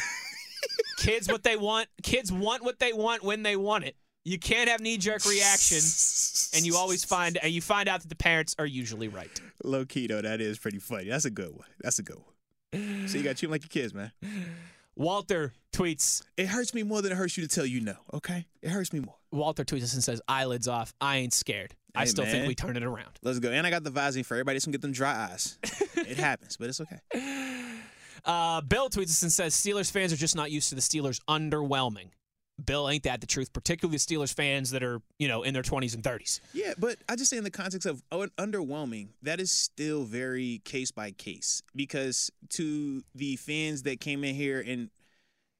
kids 0.99 1.27
what 1.27 1.43
they 1.43 1.57
want. 1.57 1.89
Kids 2.05 2.31
want 2.31 2.63
what 2.63 2.79
they 2.79 2.93
want 2.93 3.25
when 3.25 3.43
they 3.43 3.57
want 3.57 3.85
it. 3.85 3.97
You 4.25 4.39
can't 4.39 4.71
have 4.71 4.81
knee 4.81 4.97
jerk 4.97 5.27
reaction, 5.27 5.79
and 6.57 6.65
you 6.65 6.77
always 6.77 7.05
find 7.05 7.37
and 7.37 7.53
you 7.53 7.61
find 7.61 7.89
out 7.89 8.01
that 8.01 8.09
the 8.09 8.15
parents 8.17 8.55
are 8.59 8.65
usually 8.67 9.09
right. 9.09 9.31
Low 9.63 9.85
key 9.85 10.07
though, 10.07 10.23
that 10.23 10.41
is 10.41 10.59
pretty 10.59 10.79
funny. 10.79 11.09
That's 11.09 11.27
a 11.27 11.31
good 11.31 11.51
one. 11.55 11.69
That's 11.81 11.99
a 11.99 12.03
good 12.03 12.17
one. 12.17 13.07
So 13.09 13.19
you 13.19 13.23
got 13.23 13.31
to 13.31 13.35
treat 13.35 13.43
them 13.43 13.51
like 13.51 13.63
your 13.63 13.69
kids, 13.83 13.93
man. 13.95 14.11
Walter 14.97 15.53
tweets. 15.73 16.23
It 16.37 16.47
hurts 16.47 16.73
me 16.73 16.83
more 16.83 17.03
than 17.03 17.13
it 17.13 17.17
hurts 17.17 17.37
you 17.37 17.47
to 17.47 17.49
tell 17.55 17.67
you 17.67 17.81
no. 17.81 17.95
Okay, 18.15 18.47
it 18.63 18.71
hurts 18.71 18.93
me 18.93 19.01
more. 19.01 19.17
Walter 19.31 19.65
tweets 19.65 19.83
us 19.83 19.95
and 19.95 20.03
says, 20.03 20.21
"Eyelids 20.27 20.69
off. 20.69 20.95
I 21.01 21.19
ain't 21.19 21.33
scared. 21.35 21.75
I 21.95 22.01
Hey, 22.01 22.07
still 22.07 22.25
think 22.25 22.49
we 22.49 22.55
turn 22.55 22.77
it 22.77 22.83
around." 22.83 23.19
Let's 23.23 23.41
go. 23.41 23.51
And 23.51 23.67
I 23.67 23.71
got 23.71 23.85
the 23.85 23.91
Visine 23.91 24.25
for 24.25 24.35
everybody 24.35 24.57
that's 24.57 24.65
gonna 24.65 24.73
get 24.73 24.83
them 24.83 24.93
dry 24.93 25.29
eyes. 25.31 25.59
it 25.97 26.17
happens, 26.17 26.57
but 26.57 26.69
it's 26.69 26.81
okay. 26.81 26.99
Uh, 28.25 28.61
Bill 28.63 28.89
tweets 28.89 29.11
us 29.11 29.23
and 29.23 29.31
says, 29.31 29.55
"Steelers 29.55 29.91
fans 29.91 30.13
are 30.13 30.17
just 30.17 30.35
not 30.35 30.51
used 30.51 30.71
to 30.71 30.75
the 30.77 30.81
Steelers 30.81 31.21
underwhelming." 31.29 32.09
Bill, 32.63 32.89
ain't 32.89 33.03
that 33.03 33.21
the 33.21 33.27
truth? 33.27 33.53
Particularly 33.53 33.97
the 33.97 34.01
Steelers 34.01 34.35
fans 34.35 34.71
that 34.71 34.83
are, 34.83 35.01
you 35.19 35.27
know, 35.27 35.43
in 35.43 35.55
their 35.55 35.63
20s 35.63 35.95
and 35.95 36.05
30s. 36.05 36.41
Yeah, 36.53 36.75
but 36.79 36.99
I 37.09 37.17
just 37.17 37.31
say 37.31 37.37
in 37.37 37.45
the 37.45 37.51
context 37.51 37.87
of 37.87 38.03
oh, 38.13 38.27
underwhelming, 38.39 39.09
that 39.23 39.41
is 39.41 39.51
still 39.51 40.05
very 40.05 40.61
case 40.65 40.91
by 40.91 41.11
case 41.11 41.63
because 41.75 42.31
to 42.51 43.03
the 43.15 43.37
fans 43.37 43.83
that 43.83 44.01
came 44.01 44.23
in 44.23 44.35
here 44.35 44.63
and 44.65 44.91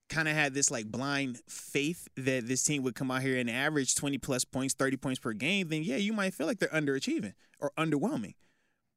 kind 0.09 0.29
of 0.29 0.35
had 0.35 0.55
this 0.55 0.71
like 0.71 0.87
blind 0.87 1.41
faith 1.49 2.09
that 2.17 2.47
this 2.47 2.63
team 2.63 2.83
would 2.83 2.95
come 2.95 3.11
out 3.11 3.23
here 3.23 3.39
and 3.39 3.51
average 3.51 3.97
20 3.97 4.19
plus 4.19 4.45
points, 4.45 4.75
30 4.75 4.97
points 4.97 5.19
per 5.19 5.33
game, 5.33 5.69
then 5.69 5.83
yeah, 5.83 5.97
you 5.97 6.13
might 6.13 6.35
feel 6.35 6.47
like 6.47 6.59
they're 6.59 6.69
underachieving 6.69 7.33
or 7.59 7.73
underwhelming. 7.77 8.35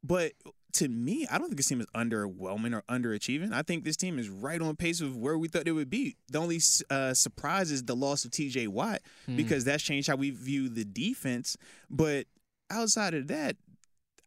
But 0.03 0.33
to 0.73 0.87
me, 0.87 1.25
I 1.31 1.37
don't 1.37 1.47
think 1.47 1.57
this 1.57 1.67
team 1.67 1.81
is 1.81 1.87
underwhelming 1.95 2.75
or 2.75 2.83
underachieving. 2.83 3.53
I 3.53 3.61
think 3.61 3.83
this 3.83 3.97
team 3.97 4.19
is 4.19 4.29
right 4.29 4.61
on 4.61 4.75
pace 4.75 5.01
with 5.01 5.15
where 5.15 5.37
we 5.37 5.47
thought 5.47 5.67
it 5.67 5.71
would 5.71 5.89
be. 5.89 6.17
The 6.29 6.39
only 6.39 6.59
uh, 6.89 7.13
surprise 7.13 7.71
is 7.71 7.83
the 7.83 7.95
loss 7.95 8.25
of 8.25 8.31
TJ 8.31 8.67
Watt 8.67 9.01
because 9.35 9.63
that's 9.63 9.83
changed 9.83 10.07
how 10.07 10.15
we 10.15 10.29
view 10.29 10.69
the 10.69 10.85
defense. 10.85 11.57
But 11.89 12.27
outside 12.69 13.13
of 13.13 13.27
that, 13.27 13.55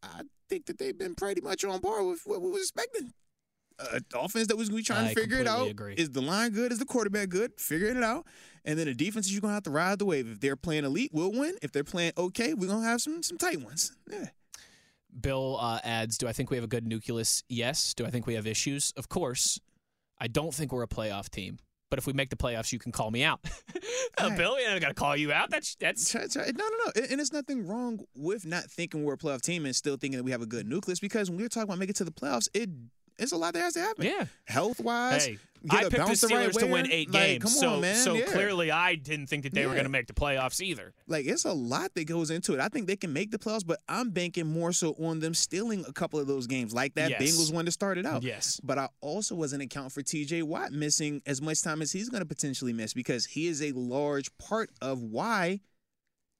I 0.03 0.22
think 0.48 0.66
that 0.66 0.79
they've 0.79 0.96
been 0.96 1.14
pretty 1.14 1.40
much 1.40 1.64
on 1.64 1.81
par 1.81 2.03
with 2.05 2.22
what 2.24 2.40
we 2.40 2.50
were 2.50 2.59
expecting. 2.59 3.12
Uh, 3.79 4.00
offense 4.14 4.46
that 4.48 4.57
was 4.57 4.68
going 4.68 4.83
to 4.83 4.90
be 4.90 4.94
trying 4.94 5.07
I 5.07 5.14
to 5.14 5.20
figure 5.20 5.38
it 5.38 5.46
out. 5.46 5.68
agree. 5.70 5.94
Is 5.94 6.11
the 6.11 6.20
line 6.20 6.50
good? 6.50 6.70
Is 6.70 6.79
the 6.79 6.85
quarterback 6.85 7.31
good? 7.31 7.53
Figuring 7.57 7.96
it 7.96 8.05
out. 8.05 8.26
And 8.64 8.79
then 8.79 8.87
the 8.87 8.94
defense 8.94 9.26
is 9.26 9.33
you're 9.33 9.40
going 9.40 9.53
to 9.53 9.55
have 9.55 9.62
to 9.64 9.70
ride 9.70 9.98
the 9.98 10.05
wave. 10.05 10.29
If 10.31 10.40
they're 10.40 10.57
playing 10.57 10.85
elite, 10.85 11.11
we'll 11.14 11.33
win. 11.33 11.55
If 11.62 11.72
they're 11.72 11.85
playing 11.85 12.12
okay, 12.18 12.53
we're 12.53 12.68
going 12.68 12.83
to 12.83 12.88
have 12.88 13.00
some 13.00 13.22
some 13.22 13.38
tight 13.38 13.62
ones. 13.62 13.92
Yeah. 14.11 14.29
Bill 15.18 15.56
uh, 15.60 15.80
adds, 15.84 16.18
"Do 16.18 16.28
I 16.28 16.32
think 16.32 16.50
we 16.50 16.56
have 16.56 16.64
a 16.64 16.68
good 16.68 16.86
nucleus? 16.86 17.42
Yes. 17.48 17.94
Do 17.94 18.04
I 18.06 18.10
think 18.10 18.26
we 18.26 18.34
have 18.34 18.46
issues? 18.46 18.92
Of 18.96 19.08
course. 19.08 19.58
I 20.18 20.26
don't 20.28 20.52
think 20.54 20.72
we're 20.72 20.82
a 20.82 20.88
playoff 20.88 21.30
team. 21.30 21.58
But 21.90 21.98
if 21.98 22.06
we 22.06 22.12
make 22.12 22.30
the 22.30 22.36
playoffs, 22.36 22.72
you 22.72 22.78
can 22.78 22.92
call 22.92 23.10
me 23.10 23.24
out. 23.24 23.40
uh, 23.44 23.80
Right. 24.28 24.38
Bill, 24.38 24.54
I 24.68 24.78
got 24.78 24.88
to 24.88 24.94
call 24.94 25.16
you 25.16 25.32
out. 25.32 25.50
That's 25.50 25.74
that's 25.76 26.14
No, 26.14 26.22
no, 26.36 26.68
no. 26.86 26.92
And- 26.94 27.06
And 27.10 27.18
there's 27.18 27.32
nothing 27.32 27.66
wrong 27.66 28.00
with 28.14 28.46
not 28.46 28.64
thinking 28.64 29.02
we're 29.02 29.14
a 29.14 29.18
playoff 29.18 29.40
team 29.40 29.64
and 29.64 29.74
still 29.74 29.96
thinking 29.96 30.18
that 30.18 30.22
we 30.22 30.30
have 30.30 30.42
a 30.42 30.46
good 30.46 30.68
nucleus 30.68 31.00
because 31.00 31.30
when 31.30 31.38
we're 31.40 31.48
talking 31.48 31.64
about 31.68 31.78
making 31.78 31.90
it 31.90 31.96
to 31.96 32.04
the 32.04 32.12
playoffs, 32.12 32.48
it 32.54 32.70
it's 33.20 33.33
a 33.33 33.37
lot 33.37 33.54
that 33.54 33.61
has 33.61 33.74
to 33.74 33.80
happen. 33.80 34.04
yeah. 34.06 34.24
Health 34.46 34.80
wise, 34.80 35.26
Hey, 35.26 35.38
get 35.68 35.78
I 35.78 35.83
picked 35.83 35.92
the 35.92 35.98
the 36.26 36.35
right 36.35 36.48
Steelers 36.50 36.59
to 36.61 36.66
win 36.66 36.90
eight 36.90 37.11
Like, 37.12 37.22
games, 37.22 37.42
come 37.44 37.52
so 37.52 37.68
on, 37.85 37.94
so 37.96 38.14
Yeah. 38.14 38.24
clearly 38.26 38.70
I 38.70 38.94
didn't 38.94 39.26
think 39.28 39.42
that 39.44 39.52
they 39.54 39.66
were 39.66 39.72
going 39.74 39.85
to 39.85 39.90
make 39.90 40.06
the 40.06 40.12
playoffs 40.14 40.61
either. 40.61 40.94
like 41.06 41.26
it's 41.26 41.44
a 41.44 41.52
lot 41.52 41.92
that 41.94 42.04
goes 42.06 42.30
into 42.30 42.54
it. 42.54 42.61
I 42.61 42.68
think 42.68 42.87
they 42.87 42.96
can 42.96 43.12
make 43.12 43.30
the 43.30 43.38
playoffs, 43.38 43.66
but 43.66 43.78
I'm 43.88 44.11
banking 44.11 44.46
more 44.46 44.72
so 44.72 44.94
on 44.94 45.20
them 45.20 45.35
stealing 45.35 45.85
a 45.87 45.92
couple 45.92 46.18
of 46.18 46.26
those 46.26 46.46
games, 46.46 46.72
like 46.72 46.94
that 46.94 47.11
Yes. 47.11 47.20
Bengals 47.22 47.52
one 47.52 47.66
to 47.66 47.70
start 47.70 47.98
it 47.98 48.06
out. 48.06 48.22
Yes. 48.22 48.59
But 48.64 48.78
I 48.78 48.88
also 49.02 49.35
wasn't 49.35 49.62
account 49.62 49.92
for 49.92 50.02
TJ 50.02 50.42
Watt 50.42 50.72
missing 50.72 51.20
as 51.26 51.42
much 51.42 51.62
time 51.62 51.83
as 51.83 51.92
he's 51.92 52.09
going 52.09 52.22
to 52.22 52.26
potentially 52.26 52.72
miss 52.72 52.94
because 52.94 53.26
he 53.26 53.46
is 53.46 53.62
a 53.62 53.72
large 53.72 54.30
part 54.38 54.70
of 54.80 55.02
why 55.02 55.61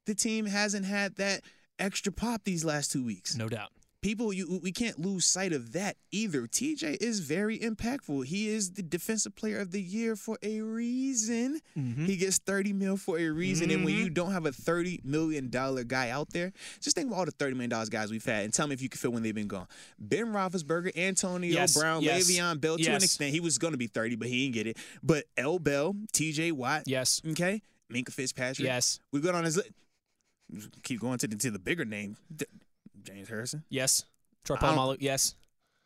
the 0.07 0.14
team 0.14 0.47
hasn't 0.47 0.87
had 0.87 1.16
that 1.16 1.43
extra 1.79 2.11
pop 2.11 2.45
these 2.45 2.64
last 2.64 2.90
two 2.90 3.05
weeks. 3.05 3.37
No 3.37 3.49
doubt. 3.49 3.71
People 4.03 4.33
you 4.33 4.61
we 4.63 4.73
can't 4.73 4.99
lose 4.99 5.27
sight 5.27 5.53
of 5.53 5.73
that 5.73 5.97
either. 6.11 6.47
TJ 6.47 6.97
is 7.03 7.21
very 7.21 7.59
impactful. 7.59 8.25
He 8.25 8.49
is 8.49 8.73
the 8.73 8.83
defensive 8.83 9.37
player 9.37 9.59
of 9.59 9.73
the 9.73 9.81
year 9.83 10.17
for 10.17 10.39
a 10.43 10.61
reason. 10.63 11.61
Mm-hmm. 11.79 12.07
He 12.07 12.17
gets 12.17 12.39
30 12.39 12.73
mil 12.73 12.97
for 12.97 13.19
a 13.19 13.29
reason. 13.29 13.71
And 13.71 13.85
when 13.85 13.95
you 13.95 14.09
don't 14.09 14.33
have 14.33 14.47
a 14.47 14.53
30 14.53 15.01
million 15.05 15.51
dollar 15.51 15.85
guy 15.85 16.09
out 16.09 16.33
there, 16.33 16.53
just 16.81 16.97
think 16.97 17.11
of 17.13 17.19
all 17.19 17.27
the 17.27 17.31
30 17.31 17.55
million 17.55 17.69
dollars 17.69 17.91
guys 17.91 18.11
we've 18.11 18.25
had 18.25 18.45
and 18.45 18.55
tell 18.55 18.67
me 18.67 18.73
if 18.73 18.81
you 18.81 18.89
can 18.89 18.97
feel 18.99 19.11
when 19.11 19.23
they've 19.23 19.35
been 19.35 19.49
gone. 19.49 19.67
Ben 19.99 20.29
Roethlisberger, 20.33 20.97
Antonio 20.97 21.53
Yes, 21.53 21.77
Brown, 21.77 22.03
yes, 22.03 22.31
Le'Veon 22.31 22.59
Bell 22.59 22.79
to 22.79 22.87
an 22.91 22.97
extent. 22.97 23.33
He 23.35 23.41
was 23.41 23.59
going 23.59 23.73
to 23.73 23.79
be 23.79 23.87
30, 23.87 24.17
but 24.17 24.29
he 24.29 24.45
didn't 24.45 24.55
get 24.55 24.67
it. 24.67 24.79
But 25.03 25.25
L. 25.37 25.59
Bell, 25.59 25.95
TJ 26.15 26.53
Watt, 26.53 26.85
Yes. 26.87 27.21
okay, 27.33 27.61
Minkah 27.93 28.13
Fitzpatrick. 28.15 28.65
Yes. 28.67 28.99
We 29.13 29.21
go 29.21 29.31
on 29.35 29.45
his 29.45 29.59
li- 29.59 29.65
keep 30.83 31.01
going 31.01 31.19
to 31.19 31.29
the 31.29 31.37
to 31.37 31.51
the 31.51 31.59
bigger 31.59 31.85
name, 31.85 32.17
James 33.14 33.29
Harrison. 33.29 33.64
Yes. 33.68 34.05
Troy 34.44 34.57
Polamalu. 34.57 34.96
Yes. 35.01 35.35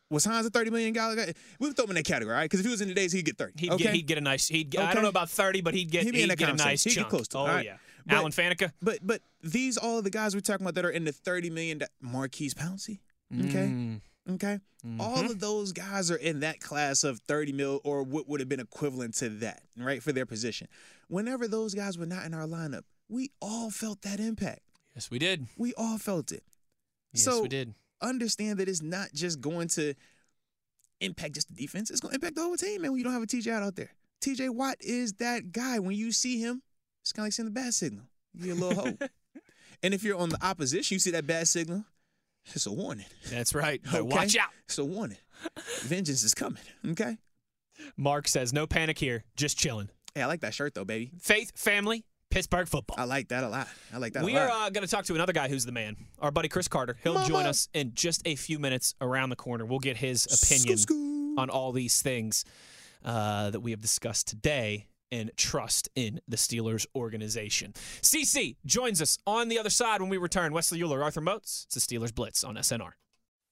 Was 0.09 0.23
Hines 0.23 0.45
a 0.45 0.49
thirty 0.49 0.69
million 0.69 0.93
dollar 0.93 1.15
guy? 1.15 1.33
We 1.59 1.67
would 1.67 1.75
throw 1.75 1.85
him 1.85 1.91
in 1.91 1.95
that 1.95 2.05
category, 2.05 2.35
right? 2.35 2.43
Because 2.43 2.59
if 2.59 2.65
he 2.65 2.71
was 2.71 2.81
in 2.81 2.87
the 2.87 2.93
days, 2.93 3.11
he'd 3.11 3.25
get 3.25 3.37
thirty. 3.37 3.53
He'd 3.57 3.71
okay? 3.71 3.83
get 3.85 3.93
he'd 3.95 4.07
get 4.07 4.17
a 4.17 4.21
nice. 4.21 4.47
He'd 4.47 4.69
get, 4.69 4.83
I 4.83 4.93
don't 4.93 5.03
know 5.03 5.09
about 5.09 5.29
thirty, 5.29 5.61
but 5.61 5.73
he'd 5.73 5.89
get 5.89 6.03
He'd 6.03 6.15
he'd 6.15 6.37
get 6.37 6.49
a 6.49 6.53
nice 6.53 6.83
He'd 6.83 6.95
get 6.95 7.09
close 7.09 7.27
to 7.29 7.39
oh 7.39 7.47
right. 7.47 7.65
yeah. 7.65 7.77
But- 8.05 8.15
Alan 8.17 8.31
Faneca. 8.31 8.71
but 8.83 8.99
but 9.01 9.21
these 9.41 9.77
all 9.77 10.01
the 10.03 10.11
guys 10.11 10.35
we're 10.35 10.41
talking 10.41 10.63
about 10.63 10.75
that 10.75 10.85
are 10.85 10.91
in 10.91 11.05
the 11.05 11.11
thirty 11.11 11.49
million. 11.49 11.81
Maurkice 12.01 12.53
Pouncey. 12.53 12.99
Okay. 13.33 13.67
Mm. 13.67 14.01
Okay. 14.31 14.59
All 14.99 15.25
of 15.25 15.39
those 15.39 15.71
guys 15.71 16.11
are 16.11 16.15
in 16.15 16.41
that 16.41 16.59
class 16.59 17.03
of 17.03 17.19
30 17.21 17.53
mil 17.53 17.81
or 17.83 18.03
what 18.03 18.27
would 18.29 18.39
have 18.39 18.47
been 18.47 18.59
equivalent 18.59 19.15
to 19.15 19.29
that, 19.29 19.63
right? 19.77 20.01
For 20.01 20.11
their 20.11 20.27
position. 20.27 20.67
Whenever 21.07 21.47
those 21.47 21.73
guys 21.73 21.97
were 21.97 22.05
not 22.05 22.25
in 22.25 22.35
our 22.35 22.45
lineup, 22.45 22.83
we 23.09 23.31
all 23.41 23.71
felt 23.71 24.03
that 24.03 24.19
impact. 24.19 24.61
Yes, 24.93 25.09
we 25.09 25.17
did. 25.17 25.47
We 25.57 25.73
all 25.75 25.97
felt 25.97 26.31
it. 26.31 26.43
Yes, 27.15 27.23
so 27.23 27.41
we 27.41 27.47
did. 27.47 27.73
understand 28.01 28.59
that 28.59 28.69
it's 28.69 28.81
not 28.81 29.09
just 29.13 29.41
going 29.41 29.67
to 29.69 29.93
impact 31.01 31.35
just 31.35 31.47
the 31.47 31.55
defense, 31.55 31.89
it's 31.89 31.99
going 31.99 32.11
to 32.11 32.15
impact 32.15 32.35
the 32.35 32.41
whole 32.41 32.55
team, 32.55 32.81
man, 32.81 32.91
when 32.91 32.97
you 32.99 33.03
don't 33.03 33.13
have 33.13 33.23
a 33.23 33.27
TJ 33.27 33.51
out, 33.51 33.63
out 33.63 33.75
there. 33.75 33.91
TJ 34.21 34.49
Watt 34.49 34.77
is 34.79 35.13
that 35.13 35.51
guy. 35.51 35.79
When 35.79 35.95
you 35.95 36.11
see 36.11 36.39
him, 36.39 36.61
it's 37.01 37.11
kind 37.11 37.23
of 37.23 37.27
like 37.27 37.33
seeing 37.33 37.45
the 37.45 37.51
bad 37.51 37.73
signal. 37.73 38.05
You 38.33 38.53
get 38.53 38.57
a 38.57 38.65
little 38.65 38.83
hope. 38.83 39.03
and 39.83 39.93
if 39.93 40.03
you're 40.03 40.17
on 40.17 40.29
the 40.29 40.43
opposition, 40.43 40.95
you 40.95 40.99
see 40.99 41.11
that 41.11 41.27
bad 41.27 41.47
signal, 41.47 41.85
it's 42.53 42.65
a 42.65 42.71
warning. 42.71 43.05
That's 43.29 43.53
right. 43.53 43.81
Okay? 43.87 44.01
Watch 44.01 44.35
out. 44.37 44.49
It's 44.65 44.77
a 44.77 44.85
warning. 44.85 45.17
Vengeance 45.81 46.23
is 46.23 46.33
coming. 46.33 46.61
Okay. 46.87 47.17
Mark 47.97 48.27
says 48.27 48.53
no 48.53 48.65
panic 48.65 48.97
here, 48.97 49.23
just 49.35 49.57
chilling. 49.57 49.89
Hey, 50.13 50.21
I 50.21 50.27
like 50.27 50.41
that 50.41 50.53
shirt 50.53 50.73
though, 50.73 50.85
baby. 50.85 51.11
Faith, 51.19 51.51
family, 51.55 52.05
Pittsburgh 52.35 52.67
football. 52.67 52.97
I 52.99 53.05
like 53.05 53.29
that 53.29 53.45
a 53.45 53.47
lot. 53.47 53.65
I 53.93 53.97
like 53.97 54.11
that 54.11 54.19
a 54.19 54.23
lot. 54.23 54.25
We 54.25 54.37
are 54.37 54.49
uh, 54.49 54.69
going 54.69 54.85
to 54.85 54.91
talk 54.91 55.05
to 55.05 55.15
another 55.15 55.31
guy 55.31 55.47
who's 55.47 55.65
the 55.65 55.71
man, 55.71 55.95
our 56.19 56.31
buddy 56.31 56.49
Chris 56.49 56.67
Carter. 56.67 56.97
He'll 57.01 57.13
Mama. 57.13 57.27
join 57.27 57.45
us 57.45 57.69
in 57.73 57.93
just 57.95 58.21
a 58.25 58.35
few 58.35 58.59
minutes 58.59 58.93
around 58.99 59.29
the 59.29 59.37
corner. 59.37 59.63
We'll 59.63 59.79
get 59.79 59.95
his 59.95 60.25
opinion 60.25 61.35
on 61.37 61.49
all 61.49 61.71
these 61.71 62.01
things 62.01 62.43
uh, 63.05 63.51
that 63.51 63.61
we 63.61 63.71
have 63.71 63.79
discussed 63.79 64.27
today 64.27 64.87
and 65.13 65.31
trust 65.37 65.87
in 65.95 66.19
the 66.27 66.35
Steelers 66.35 66.85
organization. 66.93 67.71
CC 68.01 68.57
joins 68.65 69.01
us 69.01 69.17
on 69.25 69.47
the 69.47 69.57
other 69.57 69.69
side 69.69 70.01
when 70.01 70.09
we 70.09 70.17
return. 70.17 70.51
Wesley 70.51 70.83
Euler, 70.83 71.01
Arthur 71.01 71.21
Moats. 71.21 71.65
It's 71.67 71.85
the 71.85 71.97
Steelers 71.97 72.13
Blitz 72.13 72.43
on 72.43 72.55
SNR. 72.55 72.91